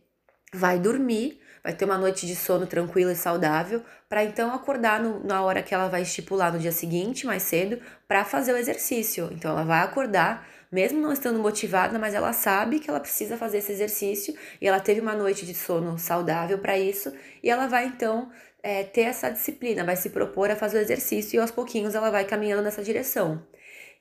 vai 0.52 0.78
dormir 0.78 1.42
vai 1.62 1.72
ter 1.72 1.84
uma 1.84 1.96
noite 1.96 2.26
de 2.26 2.34
sono 2.34 2.66
tranquila 2.66 3.12
e 3.12 3.16
saudável, 3.16 3.82
para 4.08 4.24
então 4.24 4.52
acordar 4.52 5.00
no, 5.00 5.24
na 5.24 5.42
hora 5.42 5.62
que 5.62 5.72
ela 5.72 5.88
vai 5.88 6.02
estipular 6.02 6.52
no 6.52 6.58
dia 6.58 6.72
seguinte, 6.72 7.24
mais 7.24 7.42
cedo, 7.42 7.80
para 8.08 8.24
fazer 8.24 8.52
o 8.52 8.56
exercício. 8.56 9.30
Então 9.32 9.52
ela 9.52 9.64
vai 9.64 9.80
acordar 9.80 10.46
mesmo 10.72 10.98
não 10.98 11.12
estando 11.12 11.38
motivada, 11.38 11.98
mas 11.98 12.14
ela 12.14 12.32
sabe 12.32 12.78
que 12.78 12.88
ela 12.88 12.98
precisa 12.98 13.36
fazer 13.36 13.58
esse 13.58 13.70
exercício 13.70 14.34
e 14.58 14.66
ela 14.66 14.80
teve 14.80 15.00
uma 15.00 15.14
noite 15.14 15.44
de 15.44 15.54
sono 15.54 15.98
saudável 15.98 16.58
para 16.58 16.78
isso 16.78 17.12
e 17.42 17.50
ela 17.50 17.66
vai 17.66 17.84
então 17.84 18.32
é, 18.62 18.82
ter 18.82 19.02
essa 19.02 19.28
disciplina, 19.28 19.84
vai 19.84 19.96
se 19.96 20.08
propor 20.08 20.50
a 20.50 20.56
fazer 20.56 20.78
o 20.78 20.80
exercício 20.80 21.36
e 21.36 21.40
aos 21.40 21.50
pouquinhos 21.50 21.94
ela 21.94 22.10
vai 22.10 22.24
caminhando 22.24 22.62
nessa 22.62 22.82
direção. 22.82 23.46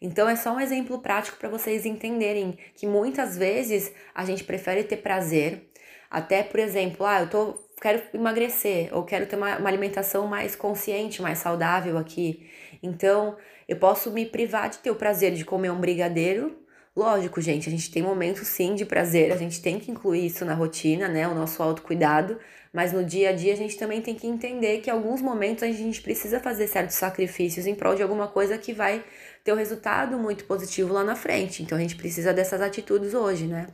Então 0.01 0.30
é 0.30 0.36
só 0.36 0.54
um 0.56 0.60
exemplo 0.60 1.00
prático 1.00 1.38
para 1.38 1.50
vocês 1.50 1.86
entenderem 1.86 2.58
que 2.74 2.88
muitas 2.88 3.38
vezes 3.38 3.92
a 4.16 4.24
gente 4.24 4.46
prefere 4.46 4.84
ter 4.84 4.98
prazer, 4.98 5.70
até 6.10 6.42
por 6.42 6.60
exemplo, 6.60 7.06
ah, 7.06 7.22
eu 7.22 7.30
tô 7.30 7.72
quero 7.82 8.01
emagrecer 8.13 8.96
ou 8.96 9.04
quero 9.04 9.25
ter 9.25 9.36
uma, 9.36 9.58
uma 9.58 9.68
alimentação 9.68 10.28
mais 10.28 10.56
consciente, 10.56 11.22
mais 11.22 11.40
saudável 11.40 11.98
aqui. 11.98 12.48
Então, 12.82 13.36
eu 13.72 13.78
posso 13.78 14.12
me 14.12 14.25
privar 14.25 14.70
de 14.70 14.80
ter 14.80 14.92
o 14.92 14.96
prazer 14.96 15.34
de 15.34 15.46
comer 15.46 15.72
um 15.72 15.80
brigadeiro. 15.80 16.60
Lógico, 16.94 17.40
gente, 17.40 17.70
a 17.70 17.72
gente 17.72 17.90
tem 17.90 18.04
momentos 18.04 18.46
sim 18.46 18.75
de 18.75 18.86
prazer, 18.86 19.32
a 19.32 19.38
gente 19.38 19.62
tem 19.62 19.80
que 19.80 19.90
incluir 19.90 20.25
isso 20.25 20.44
na 20.44 20.54
rotina, 20.54 21.08
né? 21.08 21.25
O 21.25 21.34
nosso 21.34 21.63
autocuidado, 21.63 22.38
mas 22.74 22.92
no 22.92 23.01
dia 23.01 23.30
a 23.30 23.32
dia 23.32 23.54
a 23.54 23.56
gente 23.56 23.78
também 23.78 24.01
tem 24.01 24.13
que 24.13 24.28
entender 24.28 24.82
que 24.82 24.90
alguns 24.90 25.22
momentos 25.22 25.63
a 25.63 25.72
gente 25.72 26.01
precisa 26.01 26.42
fazer 26.42 26.68
certos 26.68 26.98
sacrifícios 26.98 27.66
em 27.66 27.74
prol 27.74 27.96
de 27.96 28.04
alguma 28.04 28.28
coisa 28.28 28.58
que 28.58 28.74
vai 28.74 29.06
ter 29.42 29.54
um 29.54 29.56
resultado 29.56 30.18
muito 30.20 30.44
positivo 30.44 30.92
lá 30.92 31.06
na 31.06 31.16
frente. 31.16 31.63
Então 31.63 31.78
a 31.78 31.82
gente 31.82 31.96
precisa 31.96 32.34
dessas 32.34 32.60
atitudes 32.60 33.13
hoje, 33.13 33.48
né? 33.48 33.68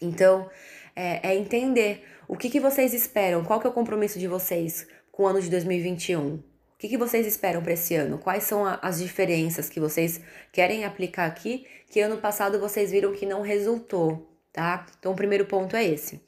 Então 0.00 0.48
é, 0.96 1.32
é 1.32 1.36
entender 1.36 2.02
o 2.26 2.34
que, 2.34 2.48
que 2.48 2.60
vocês 2.60 2.94
esperam, 2.94 3.44
qual 3.44 3.60
que 3.60 3.66
é 3.66 3.70
o 3.70 3.74
compromisso 3.74 4.18
de 4.18 4.26
vocês 4.26 4.86
com 5.12 5.24
o 5.24 5.26
ano 5.26 5.42
de 5.42 5.50
2021. 5.50 6.47
O 6.78 6.80
que, 6.80 6.88
que 6.88 6.96
vocês 6.96 7.26
esperam 7.26 7.60
para 7.60 7.72
esse 7.72 7.94
ano? 7.94 8.18
Quais 8.18 8.44
são 8.44 8.64
a, 8.64 8.78
as 8.80 9.00
diferenças 9.00 9.68
que 9.68 9.80
vocês 9.80 10.20
querem 10.52 10.84
aplicar 10.84 11.26
aqui 11.26 11.66
que 11.90 12.00
ano 12.00 12.18
passado 12.18 12.58
vocês 12.58 12.92
viram 12.92 13.12
que 13.12 13.26
não 13.26 13.42
resultou? 13.42 14.28
tá? 14.58 14.84
Então, 14.98 15.12
o 15.12 15.14
primeiro 15.14 15.44
ponto 15.44 15.76
é 15.76 15.84
esse. 15.84 16.20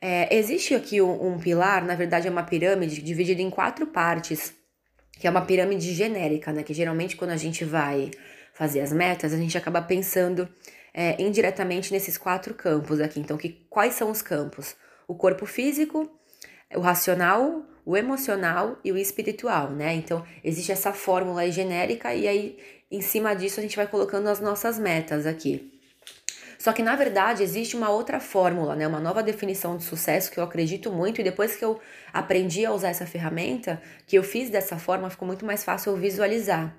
É, 0.00 0.34
existe 0.36 0.74
aqui 0.74 1.00
um, 1.00 1.32
um 1.32 1.38
pilar, 1.38 1.84
na 1.84 1.94
verdade 1.94 2.28
é 2.28 2.30
uma 2.30 2.42
pirâmide 2.42 3.00
dividida 3.02 3.40
em 3.40 3.48
quatro 3.48 3.86
partes, 3.86 4.52
que 5.12 5.26
é 5.26 5.30
uma 5.30 5.40
pirâmide 5.40 5.94
genérica, 5.94 6.52
né? 6.52 6.62
Que 6.62 6.74
geralmente 6.74 7.16
quando 7.16 7.30
a 7.30 7.36
gente 7.38 7.64
vai 7.64 8.10
fazer 8.52 8.80
as 8.80 8.92
metas, 8.92 9.32
a 9.32 9.36
gente 9.38 9.56
acaba 9.56 9.80
pensando 9.80 10.46
é, 10.92 11.20
indiretamente 11.20 11.90
nesses 11.90 12.18
quatro 12.18 12.52
campos 12.52 13.00
aqui. 13.00 13.18
Então, 13.18 13.38
que, 13.38 13.48
quais 13.70 13.94
são 13.94 14.10
os 14.10 14.20
campos? 14.20 14.76
O 15.08 15.14
corpo 15.14 15.46
físico, 15.46 16.10
o 16.74 16.80
racional, 16.80 17.64
o 17.84 17.96
emocional 17.96 18.78
e 18.84 18.92
o 18.92 18.98
espiritual, 18.98 19.70
né? 19.70 19.94
Então, 19.94 20.24
existe 20.44 20.72
essa 20.72 20.92
fórmula 20.92 21.42
aí 21.42 21.52
genérica 21.52 22.14
e 22.14 22.28
aí, 22.28 22.58
em 22.90 23.00
cima 23.00 23.34
disso, 23.34 23.60
a 23.60 23.62
gente 23.62 23.76
vai 23.76 23.86
colocando 23.86 24.28
as 24.28 24.40
nossas 24.40 24.78
metas 24.78 25.26
aqui. 25.26 25.70
Só 26.58 26.74
que, 26.74 26.82
na 26.82 26.94
verdade, 26.94 27.42
existe 27.42 27.74
uma 27.74 27.88
outra 27.88 28.20
fórmula, 28.20 28.76
né? 28.76 28.86
Uma 28.86 29.00
nova 29.00 29.22
definição 29.22 29.78
de 29.78 29.82
sucesso 29.82 30.30
que 30.30 30.38
eu 30.38 30.44
acredito 30.44 30.92
muito 30.92 31.18
e 31.18 31.24
depois 31.24 31.56
que 31.56 31.64
eu 31.64 31.80
aprendi 32.12 32.66
a 32.66 32.72
usar 32.72 32.90
essa 32.90 33.06
ferramenta, 33.06 33.80
que 34.06 34.16
eu 34.18 34.22
fiz 34.22 34.50
dessa 34.50 34.78
forma, 34.78 35.08
ficou 35.08 35.26
muito 35.26 35.46
mais 35.46 35.64
fácil 35.64 35.92
eu 35.92 35.96
visualizar. 35.96 36.76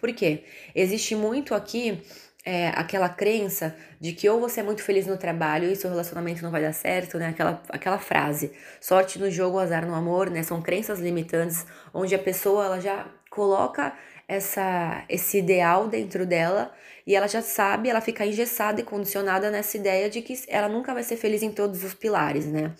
Por 0.00 0.12
quê? 0.12 0.44
Existe 0.72 1.16
muito 1.16 1.52
aqui 1.52 2.00
é, 2.44 2.68
aquela 2.68 3.08
crença 3.08 3.74
de 3.98 4.12
que 4.12 4.28
ou 4.28 4.38
você 4.38 4.60
é 4.60 4.62
muito 4.62 4.82
feliz 4.82 5.06
no 5.06 5.16
trabalho 5.16 5.70
e 5.70 5.76
seu 5.76 5.88
relacionamento 5.88 6.42
não 6.42 6.50
vai 6.50 6.60
dar 6.60 6.74
certo, 6.74 7.18
né? 7.18 7.28
Aquela, 7.28 7.62
aquela 7.70 7.98
frase, 7.98 8.52
sorte 8.80 9.18
no 9.18 9.30
jogo, 9.30 9.58
azar 9.58 9.86
no 9.86 9.94
amor, 9.94 10.28
né? 10.28 10.42
São 10.42 10.60
crenças 10.60 11.00
limitantes 11.00 11.64
onde 11.92 12.14
a 12.14 12.18
pessoa 12.18 12.66
ela 12.66 12.80
já 12.80 13.06
coloca 13.30 13.96
essa 14.28 15.04
esse 15.08 15.38
ideal 15.38 15.88
dentro 15.88 16.26
dela 16.26 16.72
e 17.06 17.14
ela 17.14 17.28
já 17.28 17.42
sabe, 17.42 17.88
ela 17.88 18.00
fica 18.00 18.26
engessada 18.26 18.80
e 18.80 18.84
condicionada 18.84 19.50
nessa 19.50 19.76
ideia 19.76 20.08
de 20.08 20.22
que 20.22 20.34
ela 20.48 20.68
nunca 20.68 20.94
vai 20.94 21.02
ser 21.02 21.16
feliz 21.16 21.42
em 21.42 21.50
todos 21.50 21.82
os 21.84 21.94
pilares, 21.94 22.46
né? 22.46 22.74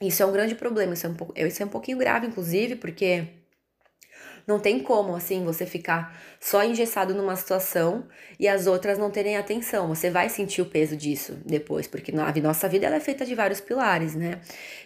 Isso 0.00 0.22
é 0.22 0.26
um 0.26 0.32
grande 0.32 0.54
problema, 0.54 0.94
isso 0.94 1.06
é 1.06 1.10
um, 1.10 1.46
isso 1.46 1.62
é 1.62 1.66
um 1.66 1.68
pouquinho 1.68 1.98
grave, 1.98 2.26
inclusive, 2.26 2.76
porque 2.76 3.28
não 4.50 4.58
tem 4.58 4.80
como, 4.80 5.14
assim, 5.14 5.44
você 5.44 5.64
ficar 5.64 6.14
só 6.38 6.62
engessado 6.62 7.14
numa 7.14 7.36
situação 7.36 8.06
e 8.38 8.46
as 8.48 8.66
outras 8.66 8.98
não 8.98 9.10
terem 9.10 9.36
atenção. 9.36 9.88
Você 9.88 10.10
vai 10.10 10.28
sentir 10.28 10.60
o 10.60 10.66
peso 10.66 10.96
disso 10.96 11.38
depois, 11.46 11.86
porque 11.86 12.12
a 12.12 12.42
nossa 12.42 12.68
vida 12.68 12.86
ela 12.86 12.96
é 12.96 13.00
feita 13.00 13.24
de 13.24 13.34
vários 13.34 13.60
pilares, 13.60 14.14
né? 14.14 14.40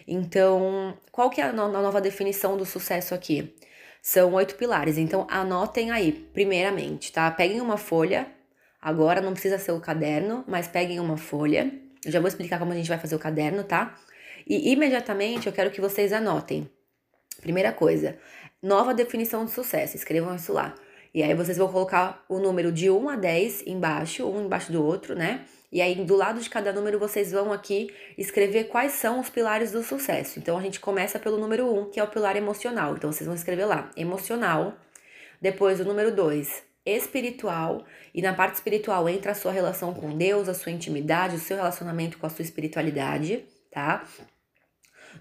Então, 0.07 0.97
qual 1.11 1.29
que 1.29 1.41
é 1.41 1.45
a 1.45 1.51
nova 1.51 1.99
definição 1.99 2.55
do 2.55 2.65
sucesso 2.65 3.13
aqui? 3.13 3.53
São 4.01 4.33
oito 4.33 4.55
pilares. 4.55 4.97
Então, 4.97 5.25
anotem 5.29 5.89
aí, 5.91 6.11
primeiramente, 6.11 7.11
tá? 7.11 7.29
Peguem 7.31 7.59
uma 7.59 7.75
folha. 7.75 8.27
Agora 8.79 9.19
não 9.19 9.33
precisa 9.33 9.57
ser 9.57 9.71
o 9.71 9.79
caderno, 9.79 10.43
mas 10.47 10.67
peguem 10.67 10.99
uma 10.99 11.17
folha. 11.17 11.71
Eu 12.05 12.11
já 12.11 12.19
vou 12.19 12.27
explicar 12.27 12.59
como 12.59 12.71
a 12.71 12.75
gente 12.75 12.87
vai 12.87 12.99
fazer 12.99 13.15
o 13.15 13.19
caderno, 13.19 13.63
tá? 13.63 13.97
E 14.47 14.71
imediatamente 14.71 15.47
eu 15.47 15.53
quero 15.53 15.71
que 15.71 15.81
vocês 15.81 16.13
anotem. 16.13 16.69
Primeira 17.41 17.73
coisa, 17.73 18.17
nova 18.65 18.95
definição 18.95 19.45
de 19.45 19.51
sucesso, 19.51 19.95
escrevam 19.95 20.35
isso 20.35 20.51
lá. 20.51 20.73
E 21.13 21.21
aí 21.21 21.35
vocês 21.35 21.57
vão 21.57 21.71
colocar 21.71 22.25
o 22.27 22.39
número 22.39 22.71
de 22.71 22.89
1 22.89 23.09
a 23.09 23.15
10 23.15 23.67
embaixo, 23.67 24.27
um 24.27 24.43
embaixo 24.43 24.71
do 24.71 24.83
outro, 24.83 25.15
né? 25.15 25.45
E 25.71 25.81
aí 25.81 25.93
do 26.03 26.15
lado 26.15 26.41
de 26.41 26.49
cada 26.49 26.73
número 26.73 26.97
vocês 26.97 27.31
vão 27.31 27.53
aqui 27.53 27.93
escrever 28.17 28.65
quais 28.65 28.93
são 28.93 29.19
os 29.19 29.29
pilares 29.29 29.71
do 29.71 29.83
sucesso. 29.83 30.39
Então 30.39 30.57
a 30.57 30.61
gente 30.61 30.79
começa 30.79 31.19
pelo 31.19 31.37
número 31.37 31.71
1, 31.73 31.91
que 31.91 31.99
é 31.99 32.03
o 32.03 32.07
pilar 32.07 32.35
emocional. 32.35 32.95
Então 32.95 33.11
vocês 33.11 33.27
vão 33.27 33.35
escrever 33.35 33.65
lá, 33.65 33.91
emocional. 33.95 34.73
Depois 35.39 35.79
o 35.79 35.85
número 35.85 36.11
2, 36.11 36.63
espiritual. 36.85 37.85
E 38.15 38.21
na 38.21 38.33
parte 38.33 38.55
espiritual 38.55 39.07
entra 39.07 39.33
a 39.33 39.35
sua 39.35 39.51
relação 39.51 39.93
com 39.93 40.17
Deus, 40.17 40.49
a 40.49 40.55
sua 40.55 40.71
intimidade, 40.71 41.35
o 41.35 41.39
seu 41.39 41.55
relacionamento 41.55 42.17
com 42.17 42.25
a 42.25 42.29
sua 42.29 42.43
espiritualidade, 42.43 43.45
tá? 43.71 44.03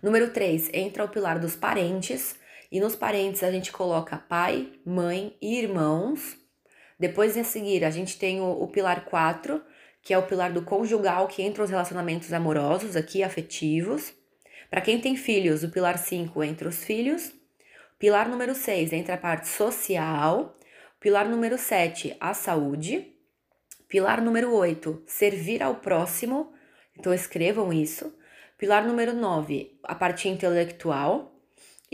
Número 0.03 0.31
3, 0.31 0.71
entra 0.73 1.05
o 1.05 1.09
pilar 1.09 1.39
dos 1.39 1.55
parentes. 1.55 2.43
E 2.75 2.81
nos 2.81 2.97
parentes 2.97 3.45
a 3.45 3.53
gente 3.53 3.71
coloca 3.71 4.19
pai, 4.19 4.69
mãe 4.85 5.37
e 5.41 5.61
irmãos. 5.61 6.37
Depois, 6.99 7.39
a 7.39 7.45
seguir, 7.45 7.85
a 7.85 7.91
gente 7.91 8.19
tem 8.19 8.41
o, 8.41 8.51
o 8.51 8.67
pilar 8.67 9.05
4, 9.05 9.63
que 10.03 10.13
é 10.13 10.19
o 10.19 10.27
pilar 10.27 10.53
do 10.53 10.63
conjugal, 10.63 11.29
que 11.29 11.41
entra 11.41 11.63
os 11.63 11.71
relacionamentos 11.71 12.33
amorosos 12.33 12.97
aqui, 12.97 13.23
afetivos. 13.23 14.13
Para 14.69 14.81
quem 14.81 15.01
tem 15.01 15.15
filhos, 15.15 15.63
o 15.63 15.71
pilar 15.71 15.97
5 15.97 16.43
entra 16.43 16.69
os 16.69 16.83
filhos. 16.83 17.33
Pilar 17.97 18.29
número 18.29 18.57
6 18.57 18.93
entra 18.93 19.15
a 19.15 19.19
parte 19.19 19.47
social. 19.47 20.59
Pilar 20.99 21.29
número 21.29 21.57
7, 21.57 22.17
a 22.19 22.35
saúde. 22.35 23.07
Pilar 23.87 24.21
número 24.21 24.53
8, 24.53 25.05
servir 25.07 25.63
ao 25.63 25.77
próximo. 25.77 26.53
Então 26.99 27.15
escrevam 27.15 27.73
isso. 27.73 28.13
Pilar 28.59 28.85
número 28.85 29.13
9, 29.13 29.79
a 29.85 29.95
parte 29.95 30.29
intelectual. 30.29 31.34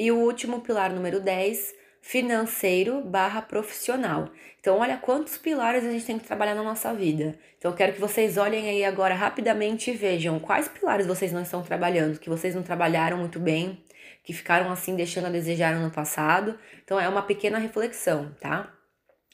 E 0.03 0.11
o 0.11 0.17
último 0.17 0.63
pilar 0.63 0.91
número 0.95 1.21
10, 1.21 1.75
financeiro 2.01 3.03
barra 3.03 3.43
profissional. 3.43 4.31
Então, 4.59 4.79
olha 4.79 4.97
quantos 4.97 5.37
pilares 5.37 5.85
a 5.85 5.91
gente 5.91 6.07
tem 6.07 6.19
que 6.19 6.27
trabalhar 6.27 6.55
na 6.55 6.63
nossa 6.63 6.95
vida. 6.95 7.39
Então, 7.59 7.71
eu 7.71 7.77
quero 7.77 7.93
que 7.93 8.01
vocês 8.01 8.39
olhem 8.39 8.67
aí 8.67 8.83
agora 8.83 9.15
rapidamente 9.15 9.91
e 9.91 9.95
vejam 9.95 10.41
quais 10.41 10.69
pilares 10.69 11.07
vocês 11.07 11.33
não 11.33 11.43
estão 11.43 11.63
trabalhando, 11.63 12.19
que 12.19 12.31
vocês 12.31 12.55
não 12.55 12.63
trabalharam 12.63 13.19
muito 13.19 13.39
bem, 13.39 13.85
que 14.25 14.33
ficaram 14.33 14.73
assim 14.73 14.97
deixando 14.97 15.27
a 15.27 15.31
desejar 15.31 15.79
no 15.79 15.91
passado. 15.91 16.59
Então, 16.83 16.99
é 16.99 17.07
uma 17.07 17.21
pequena 17.21 17.59
reflexão, 17.59 18.35
tá? 18.41 18.73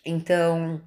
Então, 0.04 0.82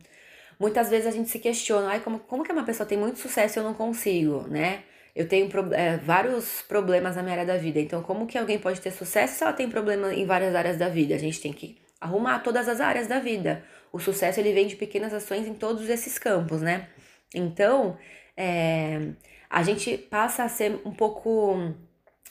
muitas 0.60 0.90
vezes 0.90 1.08
a 1.08 1.12
gente 1.12 1.30
se 1.30 1.40
questiona, 1.40 1.92
ai, 1.92 2.02
como, 2.02 2.20
como 2.20 2.44
que 2.44 2.52
uma 2.52 2.66
pessoa 2.66 2.86
tem 2.86 2.98
muito 2.98 3.18
sucesso 3.18 3.58
e 3.58 3.62
eu 3.62 3.64
não 3.64 3.74
consigo, 3.74 4.46
né? 4.50 4.84
Eu 5.16 5.28
tenho 5.28 5.50
é, 5.74 5.98
vários 5.98 6.62
problemas 6.62 7.16
na 7.16 7.24
minha 7.24 7.34
área 7.34 7.46
da 7.46 7.58
vida. 7.58 7.80
Então, 7.80 8.02
como 8.02 8.28
que 8.28 8.38
alguém 8.38 8.60
pode 8.60 8.80
ter 8.80 8.92
sucesso 8.92 9.38
se 9.38 9.44
ela 9.44 9.54
tem 9.54 9.70
problema 9.70 10.14
em 10.14 10.26
várias 10.26 10.56
áreas 10.56 10.78
da 10.78 10.88
vida? 10.88 11.16
A 11.16 11.18
gente 11.18 11.42
tem 11.42 11.52
que 11.52 11.78
arrumar 12.00 12.40
todas 12.40 12.68
as 12.68 12.80
áreas 12.80 13.08
da 13.08 13.20
vida. 13.20 13.64
O 13.92 14.00
sucesso 14.00 14.40
ele 14.40 14.54
vem 14.54 14.68
de 14.68 14.76
pequenas 14.76 15.14
ações 15.14 15.48
em 15.48 15.54
todos 15.54 15.90
esses 15.90 16.18
campos, 16.18 16.62
né? 16.62 16.88
Então, 17.34 17.98
é, 18.38 19.12
a 19.50 19.64
gente 19.64 19.98
passa 19.98 20.44
a 20.44 20.50
ser 20.50 20.80
um 20.86 20.92
pouco 20.92 21.74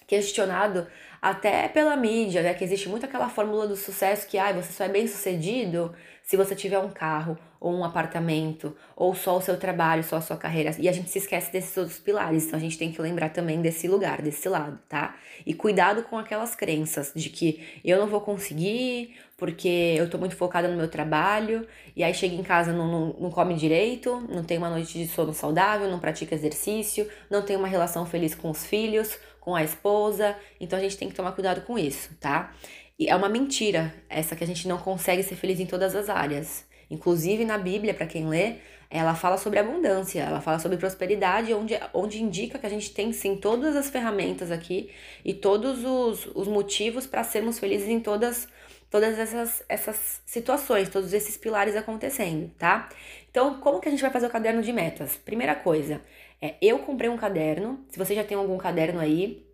questionado 0.06 0.86
até 1.20 1.68
pela 1.68 1.96
mídia, 1.96 2.42
né? 2.42 2.54
Que 2.54 2.64
existe 2.64 2.88
muito 2.88 3.04
aquela 3.04 3.28
fórmula 3.28 3.66
do 3.66 3.76
sucesso 3.76 4.26
que, 4.26 4.38
ah, 4.38 4.52
você 4.52 4.72
só 4.72 4.84
é 4.84 4.88
bem 4.88 5.06
sucedido 5.06 5.94
se 6.22 6.36
você 6.36 6.54
tiver 6.54 6.78
um 6.78 6.90
carro 6.90 7.38
ou 7.60 7.74
um 7.74 7.84
apartamento 7.84 8.76
ou 8.96 9.14
só 9.14 9.36
o 9.36 9.40
seu 9.40 9.56
trabalho, 9.58 10.04
só 10.04 10.16
a 10.16 10.20
sua 10.20 10.36
carreira. 10.36 10.74
E 10.78 10.88
a 10.88 10.92
gente 10.92 11.10
se 11.10 11.18
esquece 11.18 11.52
desses 11.52 11.76
outros 11.76 11.98
pilares, 11.98 12.46
então 12.46 12.58
a 12.58 12.62
gente 12.62 12.78
tem 12.78 12.92
que 12.92 13.00
lembrar 13.00 13.30
também 13.30 13.60
desse 13.60 13.88
lugar, 13.88 14.22
desse 14.22 14.48
lado, 14.48 14.78
tá? 14.88 15.16
E 15.46 15.54
cuidado 15.54 16.02
com 16.02 16.18
aquelas 16.18 16.54
crenças 16.54 17.12
de 17.14 17.30
que 17.30 17.80
eu 17.84 17.98
não 17.98 18.06
vou 18.06 18.20
conseguir 18.20 19.14
porque 19.36 19.94
eu 19.96 20.10
tô 20.10 20.18
muito 20.18 20.34
focada 20.34 20.66
no 20.66 20.76
meu 20.76 20.88
trabalho 20.88 21.66
e 21.94 22.02
aí 22.02 22.12
chega 22.12 22.34
em 22.34 22.42
casa 22.42 22.72
não, 22.72 22.90
não, 22.90 23.16
não 23.20 23.30
come 23.30 23.54
direito, 23.54 24.20
não 24.28 24.42
tem 24.42 24.58
uma 24.58 24.68
noite 24.68 24.98
de 24.98 25.06
sono 25.06 25.32
saudável, 25.32 25.88
não 25.88 26.00
pratica 26.00 26.34
exercício, 26.34 27.08
não 27.30 27.42
tem 27.42 27.56
uma 27.56 27.68
relação 27.68 28.04
feliz 28.04 28.34
com 28.34 28.50
os 28.50 28.66
filhos, 28.66 29.16
com 29.40 29.54
a 29.54 29.62
esposa. 29.62 30.36
Então 30.60 30.78
a 30.78 30.82
gente 30.82 30.96
tem 30.96 31.08
que 31.08 31.14
tomar 31.14 31.32
cuidado 31.32 31.60
com 31.62 31.78
isso, 31.78 32.10
tá? 32.20 32.52
E 32.98 33.08
é 33.08 33.14
uma 33.14 33.28
mentira 33.28 33.94
essa 34.08 34.34
que 34.34 34.42
a 34.42 34.46
gente 34.46 34.66
não 34.66 34.76
consegue 34.76 35.22
ser 35.22 35.36
feliz 35.36 35.60
em 35.60 35.66
todas 35.66 35.94
as 35.94 36.08
áreas. 36.08 36.66
Inclusive 36.90 37.44
na 37.44 37.58
Bíblia, 37.58 37.94
para 37.94 38.06
quem 38.06 38.26
lê, 38.28 38.56
ela 38.90 39.14
fala 39.14 39.36
sobre 39.36 39.58
abundância, 39.58 40.20
ela 40.20 40.40
fala 40.40 40.58
sobre 40.58 40.78
prosperidade, 40.78 41.52
onde, 41.52 41.78
onde 41.92 42.22
indica 42.22 42.58
que 42.58 42.66
a 42.66 42.70
gente 42.70 42.90
tem 42.90 43.12
sim 43.12 43.36
todas 43.36 43.76
as 43.76 43.90
ferramentas 43.90 44.50
aqui 44.50 44.90
e 45.24 45.34
todos 45.34 45.84
os, 45.84 46.26
os 46.34 46.48
motivos 46.48 47.06
para 47.06 47.22
sermos 47.22 47.58
felizes 47.58 47.88
em 47.88 48.00
todas, 48.00 48.48
todas 48.90 49.18
essas, 49.18 49.62
essas 49.68 50.22
situações, 50.24 50.88
todos 50.88 51.12
esses 51.12 51.36
pilares 51.36 51.76
acontecendo, 51.76 52.50
tá? 52.58 52.88
Então, 53.30 53.60
como 53.60 53.78
que 53.78 53.88
a 53.88 53.90
gente 53.90 54.00
vai 54.00 54.10
fazer 54.10 54.26
o 54.26 54.30
caderno 54.30 54.62
de 54.62 54.72
metas? 54.72 55.16
Primeira 55.16 55.54
coisa, 55.54 56.00
é, 56.40 56.54
eu 56.62 56.78
comprei 56.78 57.10
um 57.10 57.18
caderno, 57.18 57.84
se 57.90 57.98
você 57.98 58.14
já 58.14 58.24
tem 58.24 58.38
algum 58.38 58.56
caderno 58.56 59.00
aí, 59.00 59.46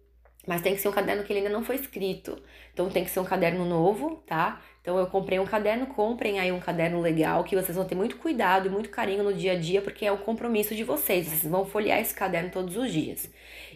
mas 0.46 0.62
tem 0.62 0.74
que 0.74 0.80
ser 0.80 0.88
um 0.88 0.92
caderno 0.92 1.24
que 1.24 1.32
ele 1.32 1.40
ainda 1.40 1.50
não 1.50 1.64
foi 1.64 1.76
escrito. 1.76 2.40
Então 2.72 2.88
tem 2.88 3.04
que 3.04 3.10
ser 3.10 3.20
um 3.20 3.24
caderno 3.24 3.64
novo, 3.64 4.22
tá? 4.26 4.60
Então 4.84 4.98
eu 4.98 5.06
comprei 5.06 5.38
um 5.38 5.46
caderno, 5.46 5.86
comprem 5.86 6.38
aí 6.38 6.52
um 6.52 6.60
caderno 6.60 7.00
legal 7.00 7.42
que 7.42 7.56
vocês 7.56 7.74
vão 7.74 7.86
ter 7.86 7.94
muito 7.94 8.18
cuidado 8.18 8.66
e 8.66 8.70
muito 8.70 8.90
carinho 8.90 9.24
no 9.24 9.32
dia 9.32 9.52
a 9.52 9.58
dia, 9.58 9.80
porque 9.80 10.04
é 10.04 10.12
o 10.12 10.18
compromisso 10.18 10.74
de 10.74 10.84
vocês. 10.84 11.26
Vocês 11.26 11.50
vão 11.50 11.64
folhear 11.64 11.98
esse 11.98 12.14
caderno 12.14 12.50
todos 12.50 12.76
os 12.76 12.92
dias. 12.92 13.30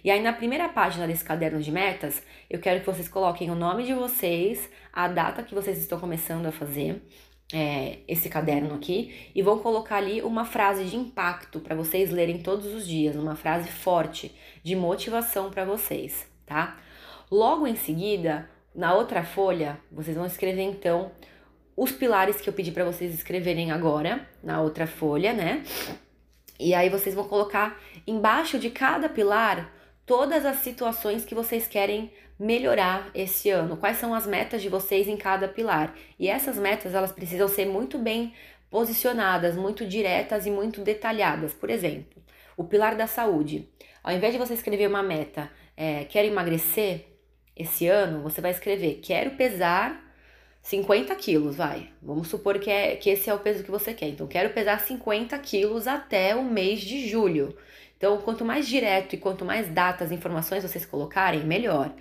E 0.05 0.11
aí 0.11 0.23
na 0.23 0.35
primeira 0.35 0.69
página 0.69 1.07
desse 1.07 1.25
caderno 1.25 1.63
de 1.63 1.73
metas, 1.73 2.23
eu 2.51 2.59
quero 2.61 2.81
que 2.81 2.87
vocês 2.87 3.09
coloquem 3.09 3.51
o 3.51 3.55
nome 3.55 3.85
de 3.85 3.95
vocês, 3.95 4.69
a 4.93 5.09
data 5.09 5.43
que 5.43 5.55
vocês 5.55 5.79
estão 5.79 5.99
começando 5.99 6.45
a 6.45 6.53
fazer. 6.53 7.03
É, 7.51 8.01
esse 8.07 8.29
caderno 8.29 8.75
aqui 8.75 9.31
e 9.35 9.41
vão 9.41 9.59
colocar 9.61 9.97
ali 9.97 10.21
uma 10.21 10.45
frase 10.45 10.85
de 10.85 10.97
impacto 10.97 11.61
para 11.61 11.75
vocês 11.75 12.11
lerem 12.11 12.43
todos 12.43 12.67
os 12.67 12.87
dias, 12.87 13.17
uma 13.17 13.35
frase 13.35 13.71
forte 13.71 14.35
de 14.63 14.77
motivação 14.77 15.51
para 15.51 15.65
vocês 15.65 16.29
tá? 16.49 16.79
Logo 17.31 17.67
em 17.67 17.77
seguida, 17.77 18.49
na 18.75 18.95
outra 18.95 19.25
folha, 19.25 19.79
vocês 19.91 20.17
vão 20.17 20.27
escrever 20.27 20.63
então 20.63 21.11
os 21.77 21.93
pilares 21.93 22.41
que 22.41 22.49
eu 22.49 22.53
pedi 22.53 22.73
para 22.73 22.85
vocês 22.85 23.15
escreverem 23.15 23.71
agora, 23.71 24.29
na 24.43 24.61
outra 24.61 24.87
folha, 24.87 25.33
né? 25.33 25.63
E 26.59 26.75
aí 26.75 26.89
vocês 26.89 27.15
vão 27.15 27.29
colocar 27.29 27.81
embaixo 28.07 28.59
de 28.59 28.69
cada 28.69 29.09
pilar 29.09 29.73
todas 30.05 30.45
as 30.45 30.57
situações 30.57 31.25
que 31.25 31.35
vocês 31.35 31.69
querem 31.69 32.13
melhorar 32.39 33.11
esse 33.15 33.51
ano. 33.51 33.77
Quais 33.77 33.97
são 33.97 34.15
as 34.15 34.27
metas 34.27 34.63
de 34.63 34.69
vocês 34.69 35.07
em 35.07 35.17
cada 35.17 35.47
pilar? 35.47 35.95
E 36.19 36.29
essas 36.29 36.57
metas, 36.57 36.95
elas 36.95 37.13
precisam 37.13 37.47
ser 37.47 37.67
muito 37.67 37.99
bem 37.99 38.33
posicionadas, 38.71 39.57
muito 39.57 39.87
diretas 39.87 40.47
e 40.47 40.51
muito 40.51 40.81
detalhadas. 40.81 41.53
Por 41.53 41.71
exemplo, 41.71 42.23
o 42.57 42.65
pilar 42.65 42.97
da 42.97 43.07
saúde. 43.07 43.69
Ao 44.03 44.13
invés 44.13 44.33
de 44.33 44.39
você 44.39 44.55
escrever 44.55 44.89
uma 44.89 45.03
meta, 45.03 45.51
é, 45.77 46.05
quero 46.05 46.27
emagrecer 46.27 47.07
esse 47.59 47.89
ano, 47.89 48.23
você 48.23 48.41
vai 48.41 48.53
escrever, 48.53 49.01
quero 49.03 49.33
pesar 49.33 50.09
50 50.63 51.15
quilos, 51.15 51.57
vai. 51.57 51.89
Vamos 52.03 52.29
supor 52.29 52.59
que, 52.59 52.71
é, 52.71 52.97
que 52.97 53.11
esse 53.11 53.31
é 53.31 53.35
o 53.35 53.39
peso 53.39 53.65
que 53.65 53.71
você 53.71 53.95
quer. 53.95 54.09
Então, 54.09 54.27
quero 54.27 54.51
pesar 54.51 54.79
50 54.81 55.39
quilos 55.39 55.87
até 55.87 56.37
o 56.37 56.45
mês 56.45 56.81
de 56.81 57.09
julho. 57.09 57.57
Então, 57.97 58.19
quanto 58.19 58.45
mais 58.45 58.69
direto 58.69 59.15
e 59.15 59.19
quanto 59.19 59.45
mais 59.45 59.69
datas, 59.69 60.13
informações 60.13 60.63
vocês 60.63 60.85
colocarem, 60.85 61.43
melhor. 61.45 61.93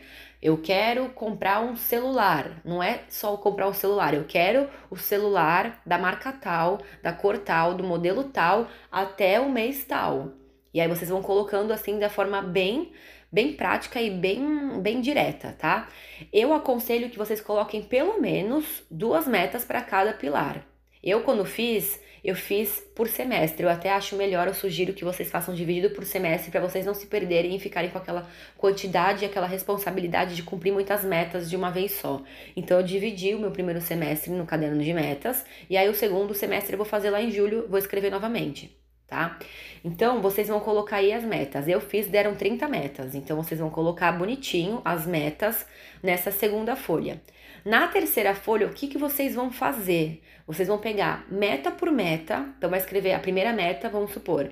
Eu 0.41 0.57
quero 0.57 1.09
comprar 1.09 1.61
um 1.61 1.75
celular. 1.75 2.61
Não 2.63 2.83
é 2.83 3.01
só 3.09 3.35
comprar 3.37 3.67
um 3.67 3.73
celular, 3.73 4.13
eu 4.13 4.25
quero 4.25 4.69
o 4.89 4.97
celular 4.97 5.81
da 5.85 5.97
marca 5.97 6.31
tal, 6.31 6.79
da 7.01 7.11
cor 7.11 7.39
tal, 7.39 7.73
do 7.73 7.83
modelo 7.83 8.25
tal, 8.25 8.67
até 8.91 9.39
o 9.39 9.49
mês 9.49 9.85
tal. 9.85 10.33
E 10.73 10.79
aí 10.79 10.87
vocês 10.87 11.09
vão 11.09 11.23
colocando 11.23 11.71
assim 11.71 11.97
da 11.97 12.09
forma 12.09 12.41
bem 12.41 12.91
bem 13.31 13.53
prática 13.53 14.01
e 14.01 14.09
bem, 14.09 14.79
bem 14.81 15.01
direta, 15.01 15.55
tá? 15.57 15.87
Eu 16.31 16.53
aconselho 16.53 17.09
que 17.09 17.17
vocês 17.17 17.41
coloquem 17.41 17.81
pelo 17.81 18.21
menos 18.21 18.83
duas 18.89 19.27
metas 19.27 19.63
para 19.63 19.81
cada 19.81 20.13
pilar. 20.13 20.65
Eu, 21.03 21.21
quando 21.21 21.45
fiz, 21.45 22.01
eu 22.23 22.35
fiz 22.35 22.83
por 22.95 23.07
semestre. 23.07 23.63
Eu 23.63 23.69
até 23.69 23.91
acho 23.91 24.15
melhor, 24.15 24.47
eu 24.47 24.53
sugiro 24.53 24.93
que 24.93 25.05
vocês 25.05 25.29
façam 25.29 25.53
dividido 25.53 25.91
por 25.91 26.03
semestre 26.03 26.51
para 26.51 26.61
vocês 26.61 26.85
não 26.85 26.93
se 26.93 27.07
perderem 27.07 27.55
e 27.55 27.59
ficarem 27.59 27.89
com 27.89 27.97
aquela 27.97 28.27
quantidade, 28.57 29.23
aquela 29.23 29.47
responsabilidade 29.47 30.35
de 30.35 30.43
cumprir 30.43 30.73
muitas 30.73 31.03
metas 31.03 31.49
de 31.49 31.55
uma 31.55 31.71
vez 31.71 31.93
só. 31.93 32.21
Então 32.55 32.79
eu 32.79 32.83
dividi 32.83 33.35
o 33.35 33.39
meu 33.39 33.51
primeiro 33.51 33.79
semestre 33.81 34.31
no 34.31 34.45
caderno 34.45 34.83
de 34.83 34.93
metas 34.93 35.45
e 35.69 35.77
aí 35.77 35.87
o 35.87 35.95
segundo 35.95 36.33
semestre 36.33 36.73
eu 36.73 36.77
vou 36.77 36.85
fazer 36.85 37.09
lá 37.09 37.21
em 37.21 37.31
julho, 37.31 37.67
vou 37.69 37.79
escrever 37.79 38.11
novamente 38.11 38.86
tá? 39.07 39.39
Então, 39.83 40.21
vocês 40.21 40.47
vão 40.47 40.59
colocar 40.59 40.97
aí 40.97 41.13
as 41.13 41.23
metas. 41.23 41.67
Eu 41.67 41.79
fiz, 41.79 42.07
deram 42.07 42.35
30 42.35 42.67
metas. 42.67 43.15
Então, 43.15 43.37
vocês 43.37 43.59
vão 43.59 43.69
colocar 43.69 44.11
bonitinho 44.11 44.81
as 44.83 45.07
metas 45.07 45.65
nessa 46.03 46.29
segunda 46.29 46.75
folha. 46.75 47.21
Na 47.63 47.87
terceira 47.87 48.35
folha, 48.35 48.67
o 48.67 48.73
que, 48.73 48.87
que 48.87 48.97
vocês 48.97 49.33
vão 49.33 49.51
fazer? 49.51 50.21
Vocês 50.45 50.67
vão 50.67 50.77
pegar 50.77 51.25
meta 51.31 51.71
por 51.71 51.89
meta. 51.91 52.45
Então, 52.57 52.69
vai 52.69 52.79
escrever 52.79 53.13
a 53.13 53.19
primeira 53.19 53.53
meta, 53.53 53.89
vamos 53.89 54.11
supor. 54.11 54.51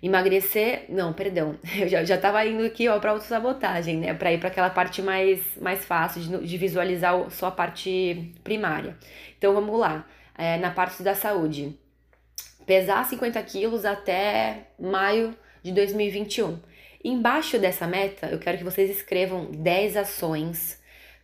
Emagrecer, 0.00 0.84
não, 0.88 1.12
perdão, 1.12 1.58
eu 1.76 1.88
já, 1.88 2.04
já 2.04 2.16
tava 2.16 2.44
indo 2.46 2.64
aqui 2.64 2.88
ó, 2.88 3.00
pra 3.00 3.10
autossabotagem, 3.10 3.96
né? 3.96 4.14
Pra 4.14 4.32
ir 4.32 4.38
para 4.38 4.48
aquela 4.48 4.70
parte 4.70 5.02
mais, 5.02 5.40
mais 5.60 5.84
fácil 5.84 6.22
de, 6.22 6.46
de 6.46 6.56
visualizar 6.56 7.28
só 7.30 7.46
a 7.46 7.50
parte 7.50 8.32
primária. 8.44 8.96
Então 9.36 9.52
vamos 9.54 9.76
lá, 9.78 10.06
é, 10.36 10.56
na 10.56 10.70
parte 10.70 11.02
da 11.02 11.16
saúde 11.16 11.76
pesar 12.68 13.02
50 13.02 13.42
quilos 13.44 13.86
até 13.86 14.66
maio 14.78 15.34
de 15.62 15.72
2021. 15.72 16.58
Embaixo 17.02 17.58
dessa 17.58 17.86
meta, 17.86 18.26
eu 18.26 18.38
quero 18.38 18.58
que 18.58 18.64
vocês 18.64 18.90
escrevam 18.90 19.46
10 19.50 19.96
ações 19.96 20.78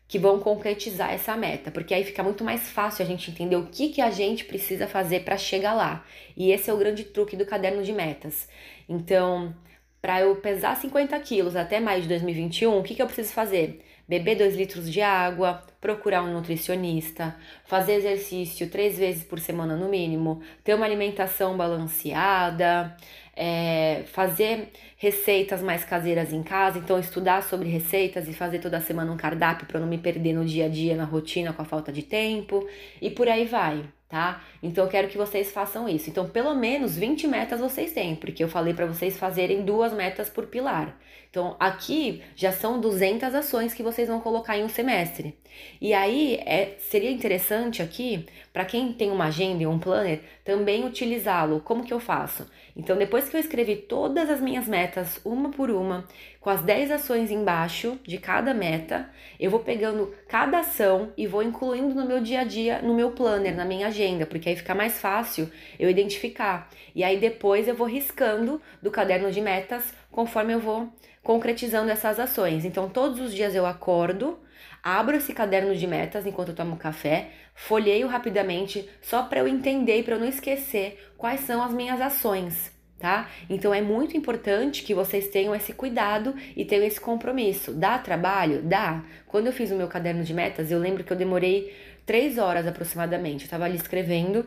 que 0.08 0.18
vão 0.18 0.40
concretizar 0.40 1.12
essa 1.12 1.36
meta, 1.36 1.70
porque 1.70 1.92
aí 1.92 2.02
fica 2.02 2.22
muito 2.22 2.42
mais 2.42 2.70
fácil 2.70 3.04
a 3.04 3.06
gente 3.06 3.30
entender 3.30 3.56
o 3.56 3.66
que, 3.66 3.90
que 3.90 4.00
a 4.00 4.10
gente 4.10 4.46
precisa 4.46 4.86
fazer 4.86 5.20
para 5.20 5.36
chegar 5.36 5.74
lá. 5.74 6.06
E 6.34 6.50
esse 6.50 6.70
é 6.70 6.72
o 6.72 6.78
grande 6.78 7.04
truque 7.04 7.36
do 7.36 7.44
caderno 7.44 7.82
de 7.82 7.92
metas. 7.92 8.48
Então, 8.88 9.54
para 10.00 10.22
eu 10.22 10.36
pesar 10.36 10.74
50 10.74 11.18
quilos 11.20 11.56
até 11.56 11.78
maio 11.78 12.00
de 12.00 12.08
2021, 12.08 12.78
o 12.78 12.82
que, 12.82 12.94
que 12.94 13.02
eu 13.02 13.06
preciso 13.06 13.34
fazer? 13.34 13.84
Beber 14.08 14.36
2 14.36 14.56
litros 14.56 14.90
de 14.90 15.00
água, 15.00 15.62
procurar 15.80 16.22
um 16.22 16.32
nutricionista, 16.32 17.36
fazer 17.64 17.94
exercício 17.94 18.68
três 18.68 18.98
vezes 18.98 19.24
por 19.24 19.38
semana 19.38 19.76
no 19.76 19.88
mínimo, 19.88 20.42
ter 20.62 20.74
uma 20.74 20.84
alimentação 20.84 21.56
balanceada, 21.56 22.96
é, 23.36 24.04
fazer 24.12 24.70
receitas 25.04 25.60
mais 25.60 25.84
caseiras 25.84 26.32
em 26.32 26.42
casa, 26.42 26.78
então 26.78 26.98
estudar 26.98 27.42
sobre 27.42 27.68
receitas 27.68 28.26
e 28.26 28.32
fazer 28.32 28.58
toda 28.58 28.80
semana 28.80 29.12
um 29.12 29.18
cardápio 29.18 29.66
para 29.66 29.78
não 29.78 29.86
me 29.86 29.98
perder 29.98 30.32
no 30.32 30.46
dia 30.46 30.64
a 30.64 30.68
dia, 30.68 30.96
na 30.96 31.04
rotina, 31.04 31.52
com 31.52 31.60
a 31.60 31.64
falta 31.66 31.92
de 31.92 32.02
tempo, 32.02 32.66
e 33.02 33.10
por 33.10 33.28
aí 33.28 33.44
vai 33.44 33.84
tá? 34.14 34.44
Então 34.62 34.84
eu 34.84 34.90
quero 34.90 35.08
que 35.08 35.18
vocês 35.18 35.50
façam 35.50 35.88
isso. 35.88 36.08
Então, 36.08 36.28
pelo 36.28 36.54
menos 36.54 36.96
20 36.96 37.26
metas 37.26 37.58
vocês 37.58 37.90
têm, 37.90 38.14
porque 38.14 38.44
eu 38.44 38.48
falei 38.48 38.72
para 38.72 38.86
vocês 38.86 39.16
fazerem 39.16 39.64
duas 39.64 39.92
metas 39.92 40.28
por 40.28 40.46
pilar. 40.46 40.96
Então, 41.34 41.56
aqui 41.58 42.22
já 42.36 42.52
são 42.52 42.80
200 42.80 43.34
ações 43.34 43.74
que 43.74 43.82
vocês 43.82 44.06
vão 44.06 44.20
colocar 44.20 44.56
em 44.56 44.62
um 44.62 44.68
semestre. 44.68 45.36
E 45.80 45.92
aí, 45.92 46.36
é, 46.46 46.76
seria 46.78 47.10
interessante 47.10 47.82
aqui, 47.82 48.24
para 48.52 48.64
quem 48.64 48.92
tem 48.92 49.10
uma 49.10 49.24
agenda 49.24 49.64
e 49.64 49.66
um 49.66 49.76
planner, 49.76 50.20
também 50.44 50.86
utilizá-lo. 50.86 51.58
Como 51.58 51.82
que 51.82 51.92
eu 51.92 51.98
faço? 51.98 52.48
Então, 52.76 52.96
depois 52.96 53.28
que 53.28 53.36
eu 53.36 53.40
escrevi 53.40 53.74
todas 53.74 54.30
as 54.30 54.40
minhas 54.40 54.68
metas, 54.68 54.93
uma 55.24 55.50
por 55.50 55.70
uma, 55.70 56.06
com 56.40 56.50
as 56.50 56.62
10 56.62 56.90
ações 56.90 57.30
embaixo 57.30 57.98
de 58.04 58.18
cada 58.18 58.52
meta, 58.52 59.08
eu 59.38 59.50
vou 59.50 59.60
pegando 59.60 60.14
cada 60.28 60.60
ação 60.60 61.12
e 61.16 61.26
vou 61.26 61.42
incluindo 61.42 61.94
no 61.94 62.04
meu 62.04 62.20
dia 62.20 62.40
a 62.40 62.44
dia, 62.44 62.80
no 62.82 62.94
meu 62.94 63.12
planner, 63.12 63.54
na 63.54 63.64
minha 63.64 63.86
agenda, 63.86 64.26
porque 64.26 64.48
aí 64.48 64.56
fica 64.56 64.74
mais 64.74 65.00
fácil 65.00 65.50
eu 65.78 65.88
identificar. 65.88 66.68
E 66.94 67.02
aí 67.02 67.18
depois 67.18 67.66
eu 67.66 67.74
vou 67.74 67.86
riscando 67.86 68.60
do 68.82 68.90
caderno 68.90 69.30
de 69.30 69.40
metas 69.40 69.94
conforme 70.10 70.52
eu 70.52 70.60
vou 70.60 70.92
concretizando 71.22 71.90
essas 71.90 72.20
ações. 72.20 72.64
Então, 72.64 72.88
todos 72.88 73.18
os 73.18 73.34
dias 73.34 73.54
eu 73.54 73.64
acordo, 73.64 74.38
abro 74.82 75.16
esse 75.16 75.32
caderno 75.32 75.74
de 75.74 75.86
metas 75.86 76.26
enquanto 76.26 76.50
eu 76.50 76.54
tomo 76.54 76.76
café, 76.76 77.30
folheio 77.54 78.06
rapidamente 78.06 78.88
só 79.00 79.22
para 79.22 79.40
eu 79.40 79.48
entender 79.48 80.00
e 80.00 80.02
para 80.02 80.16
eu 80.16 80.20
não 80.20 80.28
esquecer 80.28 81.12
quais 81.16 81.40
são 81.40 81.62
as 81.62 81.72
minhas 81.72 82.00
ações. 82.00 82.73
Tá? 83.04 83.28
Então 83.50 83.74
é 83.74 83.82
muito 83.82 84.16
importante 84.16 84.82
que 84.82 84.94
vocês 84.94 85.28
tenham 85.28 85.54
esse 85.54 85.74
cuidado 85.74 86.34
e 86.56 86.64
tenham 86.64 86.86
esse 86.86 86.98
compromisso. 86.98 87.74
Dá 87.74 87.98
trabalho? 87.98 88.62
Dá. 88.62 89.04
Quando 89.26 89.46
eu 89.46 89.52
fiz 89.52 89.70
o 89.70 89.74
meu 89.74 89.88
caderno 89.88 90.24
de 90.24 90.32
metas, 90.32 90.70
eu 90.70 90.78
lembro 90.78 91.04
que 91.04 91.12
eu 91.12 91.16
demorei 91.18 91.76
três 92.06 92.38
horas 92.38 92.66
aproximadamente. 92.66 93.42
Eu 93.42 93.44
estava 93.44 93.66
ali 93.66 93.76
escrevendo 93.76 94.46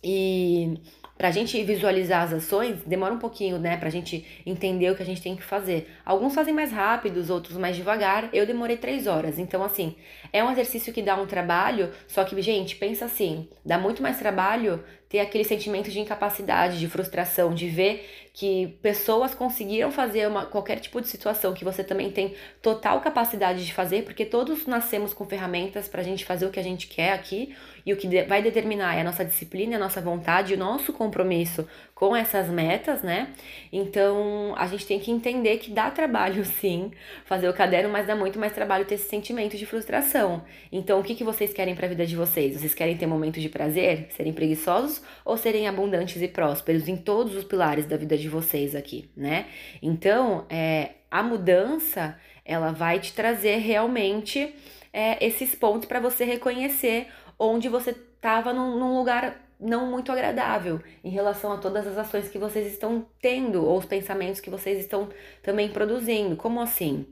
e 0.00 0.78
para 1.18 1.28
a 1.28 1.30
gente 1.30 1.62
visualizar 1.62 2.22
as 2.22 2.32
ações, 2.32 2.82
demora 2.84 3.14
um 3.14 3.18
pouquinho, 3.18 3.58
né? 3.58 3.76
Para 3.76 3.88
a 3.88 3.92
gente 3.92 4.26
entender 4.46 4.90
o 4.90 4.96
que 4.96 5.02
a 5.02 5.06
gente 5.06 5.22
tem 5.22 5.36
que 5.36 5.42
fazer. 5.42 5.88
Alguns 6.04 6.34
fazem 6.34 6.54
mais 6.54 6.72
rápidos, 6.72 7.30
outros 7.30 7.56
mais 7.56 7.76
devagar. 7.76 8.28
Eu 8.32 8.46
demorei 8.46 8.76
três 8.76 9.06
horas. 9.06 9.38
Então, 9.38 9.62
assim, 9.62 9.94
é 10.32 10.42
um 10.42 10.50
exercício 10.50 10.92
que 10.92 11.02
dá 11.02 11.14
um 11.14 11.26
trabalho, 11.26 11.90
só 12.08 12.24
que, 12.24 12.40
gente, 12.42 12.76
pensa 12.76 13.04
assim: 13.04 13.48
dá 13.64 13.78
muito 13.78 14.02
mais 14.02 14.18
trabalho 14.18 14.82
ter 15.12 15.20
aquele 15.20 15.44
sentimento 15.44 15.90
de 15.90 16.00
incapacidade, 16.00 16.80
de 16.80 16.88
frustração, 16.88 17.52
de 17.52 17.68
ver 17.68 18.08
que 18.32 18.78
pessoas 18.80 19.34
conseguiram 19.34 19.92
fazer 19.92 20.26
uma, 20.26 20.46
qualquer 20.46 20.80
tipo 20.80 21.02
de 21.02 21.06
situação 21.06 21.52
que 21.52 21.66
você 21.66 21.84
também 21.84 22.10
tem 22.10 22.34
total 22.62 22.98
capacidade 23.02 23.62
de 23.62 23.74
fazer, 23.74 24.04
porque 24.04 24.24
todos 24.24 24.66
nascemos 24.66 25.12
com 25.12 25.26
ferramentas 25.26 25.86
para 25.86 26.00
a 26.00 26.04
gente 26.04 26.24
fazer 26.24 26.46
o 26.46 26.50
que 26.50 26.58
a 26.58 26.62
gente 26.62 26.86
quer 26.86 27.12
aqui, 27.12 27.54
e 27.84 27.92
o 27.92 27.96
que 27.96 28.08
vai 28.24 28.40
determinar 28.40 28.96
é 28.96 29.02
a 29.02 29.04
nossa 29.04 29.22
disciplina, 29.22 29.76
a 29.76 29.78
nossa 29.78 30.00
vontade, 30.00 30.54
o 30.54 30.56
nosso 30.56 30.94
compromisso 30.94 31.68
com 31.94 32.16
essas 32.16 32.48
metas, 32.48 33.02
né? 33.02 33.34
Então 33.70 34.54
a 34.56 34.66
gente 34.66 34.86
tem 34.86 34.98
que 34.98 35.10
entender 35.10 35.58
que 35.58 35.70
dá 35.70 35.90
trabalho 35.90 36.42
sim 36.58 36.90
fazer 37.26 37.48
o 37.50 37.52
caderno, 37.52 37.90
mas 37.90 38.06
dá 38.06 38.16
muito 38.16 38.38
mais 38.38 38.54
trabalho 38.54 38.86
ter 38.86 38.94
esse 38.94 39.08
sentimento 39.08 39.58
de 39.58 39.66
frustração. 39.66 40.42
Então 40.70 41.00
o 41.00 41.02
que, 41.02 41.14
que 41.14 41.24
vocês 41.24 41.52
querem 41.52 41.74
para 41.74 41.86
a 41.86 41.88
vida 41.88 42.06
de 42.06 42.16
vocês? 42.16 42.58
Vocês 42.58 42.74
querem 42.74 42.96
ter 42.96 43.06
momentos 43.06 43.42
de 43.42 43.48
prazer, 43.48 44.06
serem 44.10 44.32
preguiçosos 44.32 45.01
ou 45.24 45.36
serem 45.36 45.68
abundantes 45.68 46.20
e 46.20 46.28
prósperos 46.28 46.88
em 46.88 46.96
todos 46.96 47.34
os 47.34 47.44
pilares 47.44 47.86
da 47.86 47.96
vida 47.96 48.16
de 48.16 48.28
vocês 48.28 48.74
aqui, 48.74 49.10
né? 49.16 49.46
Então 49.82 50.46
é, 50.48 50.90
a 51.10 51.22
mudança 51.22 52.18
ela 52.44 52.72
vai 52.72 52.98
te 52.98 53.12
trazer 53.12 53.58
realmente 53.58 54.54
é, 54.92 55.24
esses 55.24 55.54
pontos 55.54 55.86
para 55.86 56.00
você 56.00 56.24
reconhecer 56.24 57.08
onde 57.38 57.68
você 57.68 57.90
estava 57.90 58.52
num, 58.52 58.78
num 58.78 58.96
lugar 58.98 59.40
não 59.58 59.86
muito 59.90 60.10
agradável 60.10 60.80
em 61.04 61.10
relação 61.10 61.52
a 61.52 61.58
todas 61.58 61.86
as 61.86 61.96
ações 61.96 62.28
que 62.28 62.38
vocês 62.38 62.66
estão 62.66 63.06
tendo 63.20 63.64
ou 63.64 63.78
os 63.78 63.84
pensamentos 63.84 64.40
que 64.40 64.50
vocês 64.50 64.80
estão 64.80 65.08
também 65.42 65.68
produzindo. 65.68 66.36
Como 66.36 66.60
assim? 66.60 67.06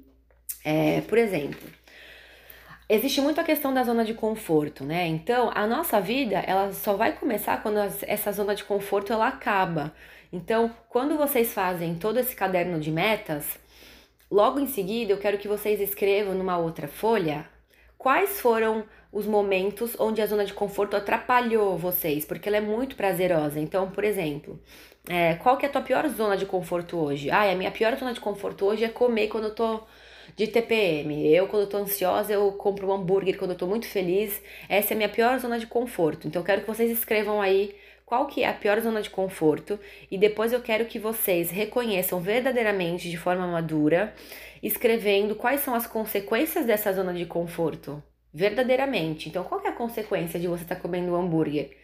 É, 0.65 1.01
por 1.03 1.17
exemplo, 1.17 1.61
existe 2.91 3.21
muito 3.21 3.41
a 3.41 3.45
questão 3.45 3.73
da 3.73 3.85
zona 3.85 4.05
de 4.05 4.13
conforto, 4.13 4.85
né? 4.85 5.07
Então, 5.07 5.51
a 5.55 5.67
nossa 5.67 6.01
vida, 6.01 6.39
ela 6.41 6.73
só 6.73 6.95
vai 6.95 7.13
começar 7.13 7.63
quando 7.63 7.79
essa 7.79 8.33
zona 8.33 8.55
de 8.55 8.65
conforto 8.65 9.13
ela 9.13 9.29
acaba. 9.29 9.95
Então, 10.33 10.75
quando 10.89 11.17
vocês 11.17 11.55
fazem 11.55 11.95
todo 11.95 12.19
esse 12.19 12.35
caderno 12.35 12.81
de 12.81 12.91
metas, 12.91 13.59
logo 14.31 14.59
em 14.59 14.67
seguida 14.67 15.13
eu 15.13 15.19
quero 15.19 15.39
que 15.39 15.49
vocês 15.49 15.81
escrevam 15.81 16.35
numa 16.35 16.59
outra 16.59 16.89
folha 16.89 17.49
quais 17.97 18.41
foram 18.41 18.85
os 19.13 19.27
momentos 19.27 19.95
onde 19.99 20.23
a 20.23 20.27
zona 20.27 20.45
de 20.45 20.55
conforto 20.55 20.97
atrapalhou 20.97 21.77
vocês, 21.77 22.25
porque 22.25 22.49
ela 22.49 22.57
é 22.57 22.61
muito 22.61 22.97
prazerosa. 22.97 23.61
Então, 23.61 23.91
por 23.91 24.05
exemplo, 24.05 24.59
é, 25.09 25.35
qual 25.35 25.57
que 25.57 25.67
é 25.67 25.69
a 25.69 25.73
tua 25.73 25.83
pior 25.83 26.09
zona 26.09 26.37
de 26.37 26.47
conforto 26.47 26.97
hoje? 26.97 27.31
Ah, 27.31 27.51
a 27.51 27.55
minha 27.55 27.71
pior 27.71 27.97
zona 27.97 28.15
de 28.15 28.21
conforto 28.21 28.65
hoje 28.65 28.85
é 28.85 28.89
comer 28.89 29.29
quando 29.29 29.45
eu 29.45 29.55
tô 29.55 29.81
de 30.37 30.47
TPM. 30.47 31.33
Eu, 31.35 31.47
quando 31.47 31.69
tô 31.69 31.77
ansiosa, 31.79 32.33
eu 32.33 32.53
compro 32.53 32.89
um 32.89 32.93
hambúrguer 32.93 33.37
quando 33.39 33.53
eu 33.53 33.57
tô 33.57 33.67
muito 33.67 33.87
feliz. 33.87 34.43
Essa 34.69 34.93
é 34.93 34.95
a 34.95 34.97
minha 34.97 35.09
pior 35.09 35.39
zona 35.39 35.59
de 35.59 35.67
conforto. 35.67 36.29
Então, 36.29 36.41
eu 36.41 36.47
quero 36.47 36.63
que 36.63 36.67
vocês 36.67 36.91
escrevam 36.91 37.41
aí 37.41 37.75
qual 38.05 38.27
que 38.27 38.43
é 38.43 38.49
a 38.49 38.53
pior 38.53 38.81
zona 38.81 39.01
de 39.01 39.09
conforto 39.09 39.79
e 40.11 40.19
depois 40.19 40.53
eu 40.53 40.61
quero 40.61 40.87
que 40.87 40.99
vocês 40.99 41.51
reconheçam 41.51 42.21
verdadeiramente 42.21 43.09
de 43.09 43.17
forma 43.17 43.47
madura, 43.47 44.13
escrevendo 44.61 45.37
quais 45.37 45.61
são 45.61 45.75
as 45.75 45.87
consequências 45.87 46.67
dessa 46.67 46.93
zona 46.93 47.15
de 47.15 47.25
conforto 47.25 48.03
verdadeiramente. 48.33 49.29
Então, 49.29 49.45
qual 49.45 49.61
é 49.65 49.69
a 49.69 49.73
consequência 49.73 50.39
de 50.41 50.49
você 50.49 50.63
estar 50.63 50.77
tá 50.77 50.81
comendo 50.81 51.13
um 51.13 51.17
hambúrguer? 51.17 51.77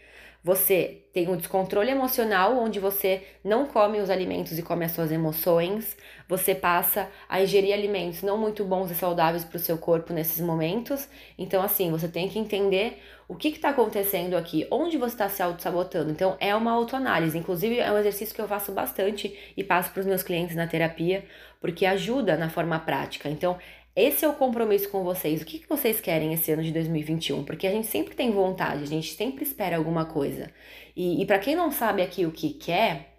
Você 0.46 1.02
tem 1.12 1.28
um 1.28 1.36
descontrole 1.36 1.90
emocional, 1.90 2.56
onde 2.56 2.78
você 2.78 3.20
não 3.42 3.66
come 3.66 3.98
os 3.98 4.08
alimentos 4.08 4.56
e 4.56 4.62
come 4.62 4.84
as 4.84 4.92
suas 4.92 5.10
emoções. 5.10 5.96
Você 6.28 6.54
passa 6.54 7.10
a 7.28 7.42
ingerir 7.42 7.74
alimentos 7.74 8.22
não 8.22 8.38
muito 8.38 8.64
bons 8.64 8.88
e 8.92 8.94
saudáveis 8.94 9.44
para 9.44 9.56
o 9.56 9.58
seu 9.58 9.76
corpo 9.76 10.12
nesses 10.12 10.40
momentos. 10.40 11.08
Então, 11.36 11.60
assim, 11.60 11.90
você 11.90 12.06
tem 12.06 12.28
que 12.28 12.38
entender 12.38 13.02
o 13.26 13.34
que 13.34 13.48
está 13.48 13.70
acontecendo 13.70 14.36
aqui, 14.36 14.64
onde 14.70 14.96
você 14.96 15.16
está 15.16 15.28
se 15.28 15.42
auto-sabotando. 15.42 16.12
Então, 16.12 16.36
é 16.38 16.54
uma 16.54 16.70
autoanálise. 16.70 17.36
Inclusive, 17.36 17.80
é 17.80 17.90
um 17.90 17.98
exercício 17.98 18.32
que 18.32 18.40
eu 18.40 18.46
faço 18.46 18.70
bastante 18.70 19.36
e 19.56 19.64
passo 19.64 19.90
para 19.90 19.98
os 19.98 20.06
meus 20.06 20.22
clientes 20.22 20.54
na 20.54 20.68
terapia, 20.68 21.24
porque 21.60 21.84
ajuda 21.84 22.36
na 22.36 22.48
forma 22.48 22.78
prática. 22.78 23.28
Então, 23.28 23.58
esse 23.96 24.26
é 24.26 24.28
o 24.28 24.34
compromisso 24.34 24.90
com 24.90 25.02
vocês. 25.02 25.40
O 25.40 25.46
que, 25.46 25.64
vocês 25.66 26.02
querem 26.02 26.34
esse 26.34 26.52
ano 26.52 26.62
de 26.62 26.70
2021? 26.70 27.44
Porque 27.44 27.66
a 27.66 27.70
gente 27.70 27.86
sempre 27.86 28.14
tem 28.14 28.30
vontade, 28.30 28.82
a 28.82 28.86
gente 28.86 29.14
sempre 29.14 29.42
espera 29.42 29.78
alguma 29.78 30.04
coisa. 30.04 30.50
E, 30.94 31.22
e 31.22 31.24
para 31.24 31.38
quem 31.38 31.56
não 31.56 31.72
sabe 31.72 32.02
aqui 32.02 32.26
o 32.26 32.30
que 32.30 32.50
quer, 32.50 33.15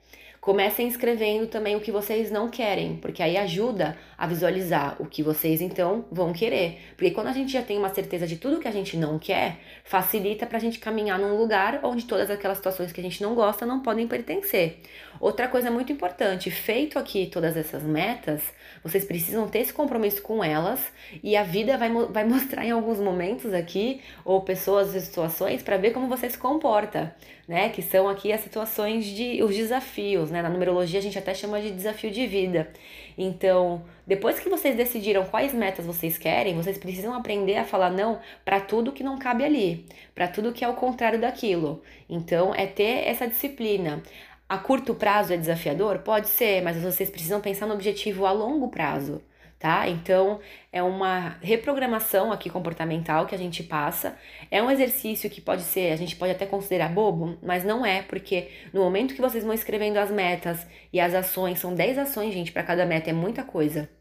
Comecem 0.47 0.87
escrevendo 0.87 1.45
também 1.47 1.75
o 1.75 1.81
que 1.81 1.91
vocês 1.91 2.31
não 2.31 2.47
querem, 2.47 2.95
porque 3.01 3.21
aí 3.21 3.35
ajuda 3.35 3.97
a 4.17 4.25
visualizar 4.25 4.95
o 4.97 5.05
que 5.05 5.21
vocês 5.21 5.59
então 5.59 6.05
vão 6.09 6.31
querer. 6.31 6.79
Porque 6.95 7.11
quando 7.11 7.27
a 7.27 7.33
gente 7.33 7.51
já 7.51 7.61
tem 7.61 7.77
uma 7.77 7.93
certeza 7.93 8.25
de 8.25 8.37
tudo 8.37 8.61
que 8.61 8.67
a 8.67 8.71
gente 8.71 8.95
não 8.95 9.19
quer, 9.19 9.57
facilita 9.83 10.45
para 10.45 10.55
a 10.57 10.61
gente 10.61 10.79
caminhar 10.79 11.19
num 11.19 11.37
lugar 11.37 11.81
onde 11.83 12.05
todas 12.05 12.31
aquelas 12.31 12.59
situações 12.59 12.93
que 12.93 13.01
a 13.01 13.03
gente 13.03 13.21
não 13.21 13.35
gosta 13.35 13.65
não 13.65 13.81
podem 13.81 14.07
pertencer. 14.07 14.79
Outra 15.19 15.49
coisa 15.49 15.69
muito 15.69 15.91
importante, 15.91 16.49
feito 16.49 16.97
aqui 16.97 17.25
todas 17.25 17.57
essas 17.57 17.83
metas, 17.83 18.41
vocês 18.83 19.03
precisam 19.03 19.47
ter 19.49 19.59
esse 19.59 19.73
compromisso 19.73 20.21
com 20.21 20.43
elas 20.43 20.79
e 21.23 21.35
a 21.35 21.43
vida 21.43 21.77
vai, 21.77 21.89
vai 21.89 22.23
mostrar 22.23 22.63
em 22.63 22.71
alguns 22.71 22.99
momentos 22.99 23.53
aqui, 23.53 23.99
ou 24.23 24.41
pessoas 24.41 24.95
e 24.95 25.01
situações, 25.01 25.61
para 25.61 25.75
ver 25.77 25.91
como 25.91 26.07
você 26.07 26.29
se 26.29 26.37
comporta, 26.37 27.15
né? 27.47 27.69
Que 27.69 27.81
são 27.81 28.07
aqui 28.07 28.31
as 28.31 28.41
situações 28.41 29.05
de 29.05 29.41
os 29.41 29.55
desafios, 29.55 30.29
né? 30.29 30.36
Na 30.41 30.49
numerologia 30.49 30.99
a 30.99 31.03
gente 31.03 31.17
até 31.17 31.33
chama 31.33 31.61
de 31.61 31.71
desafio 31.71 32.11
de 32.11 32.25
vida. 32.27 32.71
Então, 33.17 33.83
depois 34.05 34.39
que 34.39 34.49
vocês 34.49 34.75
decidiram 34.75 35.25
quais 35.25 35.53
metas 35.53 35.85
vocês 35.85 36.17
querem, 36.17 36.55
vocês 36.55 36.77
precisam 36.77 37.13
aprender 37.13 37.57
a 37.57 37.65
falar 37.65 37.89
não 37.89 38.19
para 38.45 38.59
tudo 38.59 38.91
que 38.91 39.03
não 39.03 39.17
cabe 39.17 39.43
ali, 39.43 39.85
para 40.13 40.27
tudo 40.27 40.53
que 40.53 40.63
é 40.63 40.67
o 40.67 40.75
contrário 40.75 41.19
daquilo. 41.19 41.81
Então, 42.09 42.53
é 42.53 42.65
ter 42.65 43.07
essa 43.07 43.27
disciplina. 43.27 44.01
A 44.49 44.57
curto 44.57 44.95
prazo 44.95 45.33
é 45.33 45.37
desafiador? 45.37 45.99
Pode 45.99 46.29
ser, 46.29 46.61
mas 46.61 46.81
vocês 46.81 47.09
precisam 47.09 47.41
pensar 47.41 47.65
no 47.65 47.73
objetivo 47.73 48.25
a 48.25 48.31
longo 48.31 48.69
prazo, 48.69 49.21
tá? 49.59 49.87
Então, 49.89 50.39
é 50.71 50.81
uma 50.83 51.37
reprogramação 51.41 52.31
aqui 52.31 52.49
comportamental 52.49 53.25
que 53.25 53.35
a 53.35 53.37
gente 53.37 53.63
passa. 53.63 54.17
É 54.51 54.61
um 54.61 54.69
exercício 54.69 55.29
que 55.29 55.41
pode 55.41 55.63
ser, 55.63 55.91
a 55.91 55.95
gente 55.95 56.15
pode 56.15 56.31
até 56.31 56.45
considerar 56.45 56.89
bobo, 56.89 57.37
mas 57.41 57.63
não 57.63 57.85
é, 57.85 58.01
porque 58.03 58.49
no 58.73 58.81
momento 58.81 59.15
que 59.15 59.21
vocês 59.21 59.43
vão 59.43 59.53
escrevendo 59.53 59.97
as 59.97 60.11
metas 60.11 60.65
e 60.93 60.99
as 60.99 61.13
ações, 61.13 61.59
são 61.59 61.73
10 61.73 61.97
ações, 61.97 62.33
gente, 62.33 62.51
para 62.51 62.63
cada 62.63 62.85
meta, 62.85 63.09
é 63.09 63.13
muita 63.13 63.43
coisa. 63.43 63.96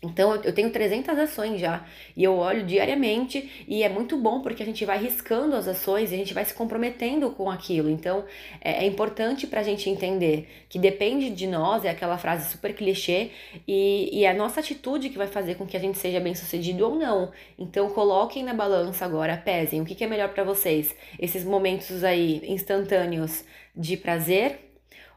Então 0.00 0.36
eu 0.36 0.52
tenho 0.52 0.70
300 0.70 1.18
ações 1.18 1.60
já 1.60 1.84
e 2.16 2.22
eu 2.22 2.36
olho 2.36 2.64
diariamente 2.64 3.64
e 3.66 3.82
é 3.82 3.88
muito 3.88 4.16
bom 4.16 4.40
porque 4.40 4.62
a 4.62 4.66
gente 4.66 4.84
vai 4.84 4.96
riscando 4.96 5.56
as 5.56 5.66
ações 5.66 6.12
e 6.12 6.14
a 6.14 6.18
gente 6.18 6.32
vai 6.32 6.44
se 6.44 6.54
comprometendo 6.54 7.30
com 7.30 7.50
aquilo. 7.50 7.90
Então 7.90 8.24
é, 8.60 8.84
é 8.84 8.86
importante 8.86 9.44
para 9.44 9.58
a 9.58 9.62
gente 9.64 9.90
entender 9.90 10.48
que 10.68 10.78
depende 10.78 11.30
de 11.30 11.48
nós, 11.48 11.84
é 11.84 11.90
aquela 11.90 12.16
frase 12.16 12.48
super 12.48 12.74
clichê, 12.74 13.30
e, 13.66 14.08
e 14.12 14.24
é 14.24 14.30
a 14.30 14.34
nossa 14.34 14.60
atitude 14.60 15.08
que 15.08 15.18
vai 15.18 15.26
fazer 15.26 15.56
com 15.56 15.66
que 15.66 15.76
a 15.76 15.80
gente 15.80 15.98
seja 15.98 16.20
bem 16.20 16.34
sucedido 16.34 16.86
ou 16.86 16.94
não. 16.94 17.32
Então 17.58 17.90
coloquem 17.90 18.44
na 18.44 18.54
balança 18.54 19.04
agora, 19.04 19.36
pesem 19.36 19.80
o 19.80 19.84
que, 19.84 19.96
que 19.96 20.04
é 20.04 20.06
melhor 20.06 20.28
para 20.28 20.44
vocês. 20.44 20.94
Esses 21.18 21.42
momentos 21.42 22.04
aí 22.04 22.40
instantâneos 22.46 23.42
de 23.74 23.96
prazer 23.96 24.67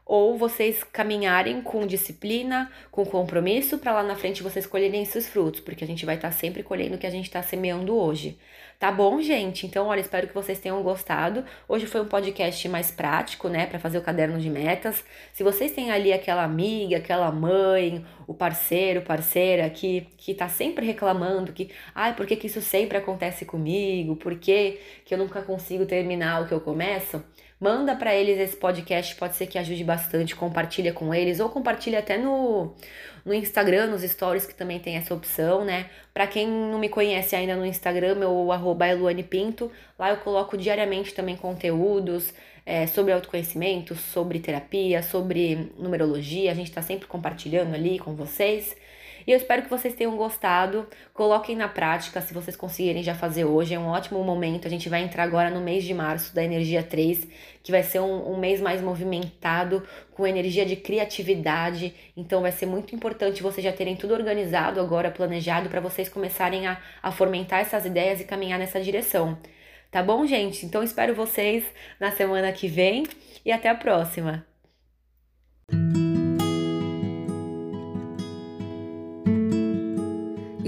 ou 0.04 0.36
vocês 0.36 0.82
caminharem 0.84 1.62
com 1.62 1.86
disciplina, 1.86 2.70
com 2.90 3.04
compromisso, 3.04 3.78
para 3.78 3.92
lá 3.92 4.02
na 4.02 4.16
frente 4.16 4.42
vocês 4.42 4.66
colherem 4.66 5.02
esses 5.02 5.28
frutos, 5.28 5.60
porque 5.60 5.84
a 5.84 5.86
gente 5.86 6.04
vai 6.04 6.16
estar 6.16 6.28
tá 6.28 6.34
sempre 6.34 6.62
colhendo 6.62 6.96
o 6.96 6.98
que 6.98 7.06
a 7.06 7.10
gente 7.10 7.26
está 7.26 7.42
semeando 7.42 7.96
hoje. 7.96 8.38
Tá 8.82 8.90
bom, 8.90 9.22
gente? 9.22 9.64
Então, 9.64 9.86
olha, 9.86 10.00
espero 10.00 10.26
que 10.26 10.34
vocês 10.34 10.58
tenham 10.58 10.82
gostado. 10.82 11.44
Hoje 11.68 11.86
foi 11.86 12.00
um 12.00 12.08
podcast 12.08 12.68
mais 12.68 12.90
prático, 12.90 13.48
né, 13.48 13.64
para 13.64 13.78
fazer 13.78 13.96
o 13.98 14.02
caderno 14.02 14.40
de 14.40 14.50
metas. 14.50 15.04
Se 15.32 15.44
vocês 15.44 15.70
têm 15.70 15.92
ali 15.92 16.12
aquela 16.12 16.42
amiga, 16.42 16.96
aquela 16.96 17.30
mãe, 17.30 18.04
o 18.26 18.34
parceiro, 18.34 19.02
parceira 19.02 19.70
que 19.70 20.08
que 20.16 20.34
tá 20.34 20.48
sempre 20.48 20.84
reclamando 20.84 21.52
que, 21.52 21.70
ai, 21.94 22.14
por 22.16 22.26
que, 22.26 22.34
que 22.34 22.48
isso 22.48 22.60
sempre 22.60 22.98
acontece 22.98 23.44
comigo? 23.44 24.16
Por 24.16 24.36
que, 24.36 24.80
que 25.04 25.14
eu 25.14 25.18
nunca 25.18 25.42
consigo 25.42 25.86
terminar 25.86 26.42
o 26.42 26.48
que 26.48 26.54
eu 26.54 26.60
começo? 26.60 27.22
Manda 27.62 27.94
para 27.94 28.12
eles 28.12 28.40
esse 28.40 28.56
podcast, 28.56 29.14
pode 29.14 29.36
ser 29.36 29.46
que 29.46 29.56
ajude 29.56 29.84
bastante, 29.84 30.34
compartilha 30.34 30.92
com 30.92 31.14
eles 31.14 31.38
ou 31.38 31.48
compartilha 31.48 32.00
até 32.00 32.18
no, 32.18 32.74
no 33.24 33.32
Instagram, 33.32 33.86
nos 33.86 34.02
stories 34.02 34.44
que 34.44 34.52
também 34.52 34.80
tem 34.80 34.96
essa 34.96 35.14
opção, 35.14 35.64
né? 35.64 35.88
Para 36.12 36.26
quem 36.26 36.44
não 36.44 36.76
me 36.76 36.88
conhece 36.88 37.36
ainda 37.36 37.54
no 37.54 37.64
Instagram, 37.64 38.16
meu 38.16 38.50
arroba 38.50 38.88
é 38.88 38.94
Luane 38.94 39.22
Pinto, 39.22 39.70
lá 39.96 40.10
eu 40.10 40.16
coloco 40.16 40.56
diariamente 40.58 41.14
também 41.14 41.36
conteúdos 41.36 42.34
é, 42.66 42.88
sobre 42.88 43.12
autoconhecimento, 43.12 43.94
sobre 43.94 44.40
terapia, 44.40 45.00
sobre 45.00 45.70
numerologia, 45.78 46.50
a 46.50 46.54
gente 46.54 46.68
está 46.68 46.82
sempre 46.82 47.06
compartilhando 47.06 47.76
ali 47.76 47.96
com 47.96 48.12
vocês. 48.16 48.76
E 49.26 49.32
eu 49.32 49.36
espero 49.36 49.62
que 49.62 49.70
vocês 49.70 49.94
tenham 49.94 50.16
gostado. 50.16 50.86
Coloquem 51.14 51.56
na 51.56 51.68
prática 51.68 52.20
se 52.20 52.34
vocês 52.34 52.56
conseguirem 52.56 53.02
já 53.02 53.14
fazer 53.14 53.44
hoje. 53.44 53.74
É 53.74 53.78
um 53.78 53.86
ótimo 53.86 54.22
momento. 54.22 54.66
A 54.66 54.70
gente 54.70 54.88
vai 54.88 55.02
entrar 55.02 55.22
agora 55.22 55.50
no 55.50 55.60
mês 55.60 55.84
de 55.84 55.94
março 55.94 56.34
da 56.34 56.42
energia 56.42 56.82
3, 56.82 57.26
que 57.62 57.70
vai 57.70 57.82
ser 57.82 58.00
um, 58.00 58.32
um 58.32 58.38
mês 58.38 58.60
mais 58.60 58.80
movimentado, 58.80 59.86
com 60.12 60.26
energia 60.26 60.66
de 60.66 60.76
criatividade. 60.76 61.94
Então 62.16 62.42
vai 62.42 62.52
ser 62.52 62.66
muito 62.66 62.94
importante 62.94 63.42
vocês 63.42 63.64
já 63.64 63.72
terem 63.72 63.96
tudo 63.96 64.14
organizado 64.14 64.80
agora, 64.80 65.10
planejado, 65.10 65.68
para 65.68 65.80
vocês 65.80 66.08
começarem 66.08 66.66
a, 66.66 66.80
a 67.02 67.10
fomentar 67.10 67.60
essas 67.60 67.86
ideias 67.86 68.20
e 68.20 68.24
caminhar 68.24 68.58
nessa 68.58 68.80
direção. 68.80 69.38
Tá 69.90 70.02
bom, 70.02 70.26
gente? 70.26 70.64
Então 70.64 70.82
espero 70.82 71.14
vocês 71.14 71.64
na 72.00 72.10
semana 72.10 72.50
que 72.50 72.66
vem 72.66 73.06
e 73.44 73.52
até 73.52 73.68
a 73.68 73.74
próxima. 73.74 74.51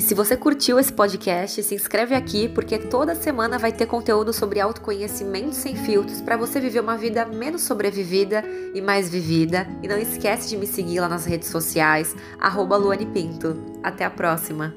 Se 0.05 0.15
você 0.15 0.37
curtiu 0.37 0.79
esse 0.79 0.93
podcast, 0.93 1.63
se 1.63 1.75
inscreve 1.75 2.15
aqui 2.15 2.47
porque 2.47 2.79
toda 2.79 3.15
semana 3.15 3.59
vai 3.59 3.73
ter 3.73 3.87
conteúdo 3.87 4.35
sobre 4.35 4.61
autoconhecimento 4.61 5.55
sem 5.55 5.75
filtros 5.75 6.21
para 6.21 6.37
você 6.37 6.61
viver 6.61 6.81
uma 6.81 6.97
vida 6.97 7.25
menos 7.25 7.63
sobrevivida 7.63 8.45
e 8.75 8.83
mais 8.83 9.09
vivida. 9.09 9.67
E 9.83 9.89
não 9.89 9.97
esquece 9.97 10.51
de 10.51 10.59
me 10.59 10.67
seguir 10.67 11.01
lá 11.01 11.09
nas 11.09 11.25
redes 11.25 11.49
sociais, 11.49 12.15
arroba 12.39 12.77
Luane 12.77 13.07
Pinto. 13.07 13.57
Até 13.83 14.05
a 14.05 14.11
próxima! 14.11 14.75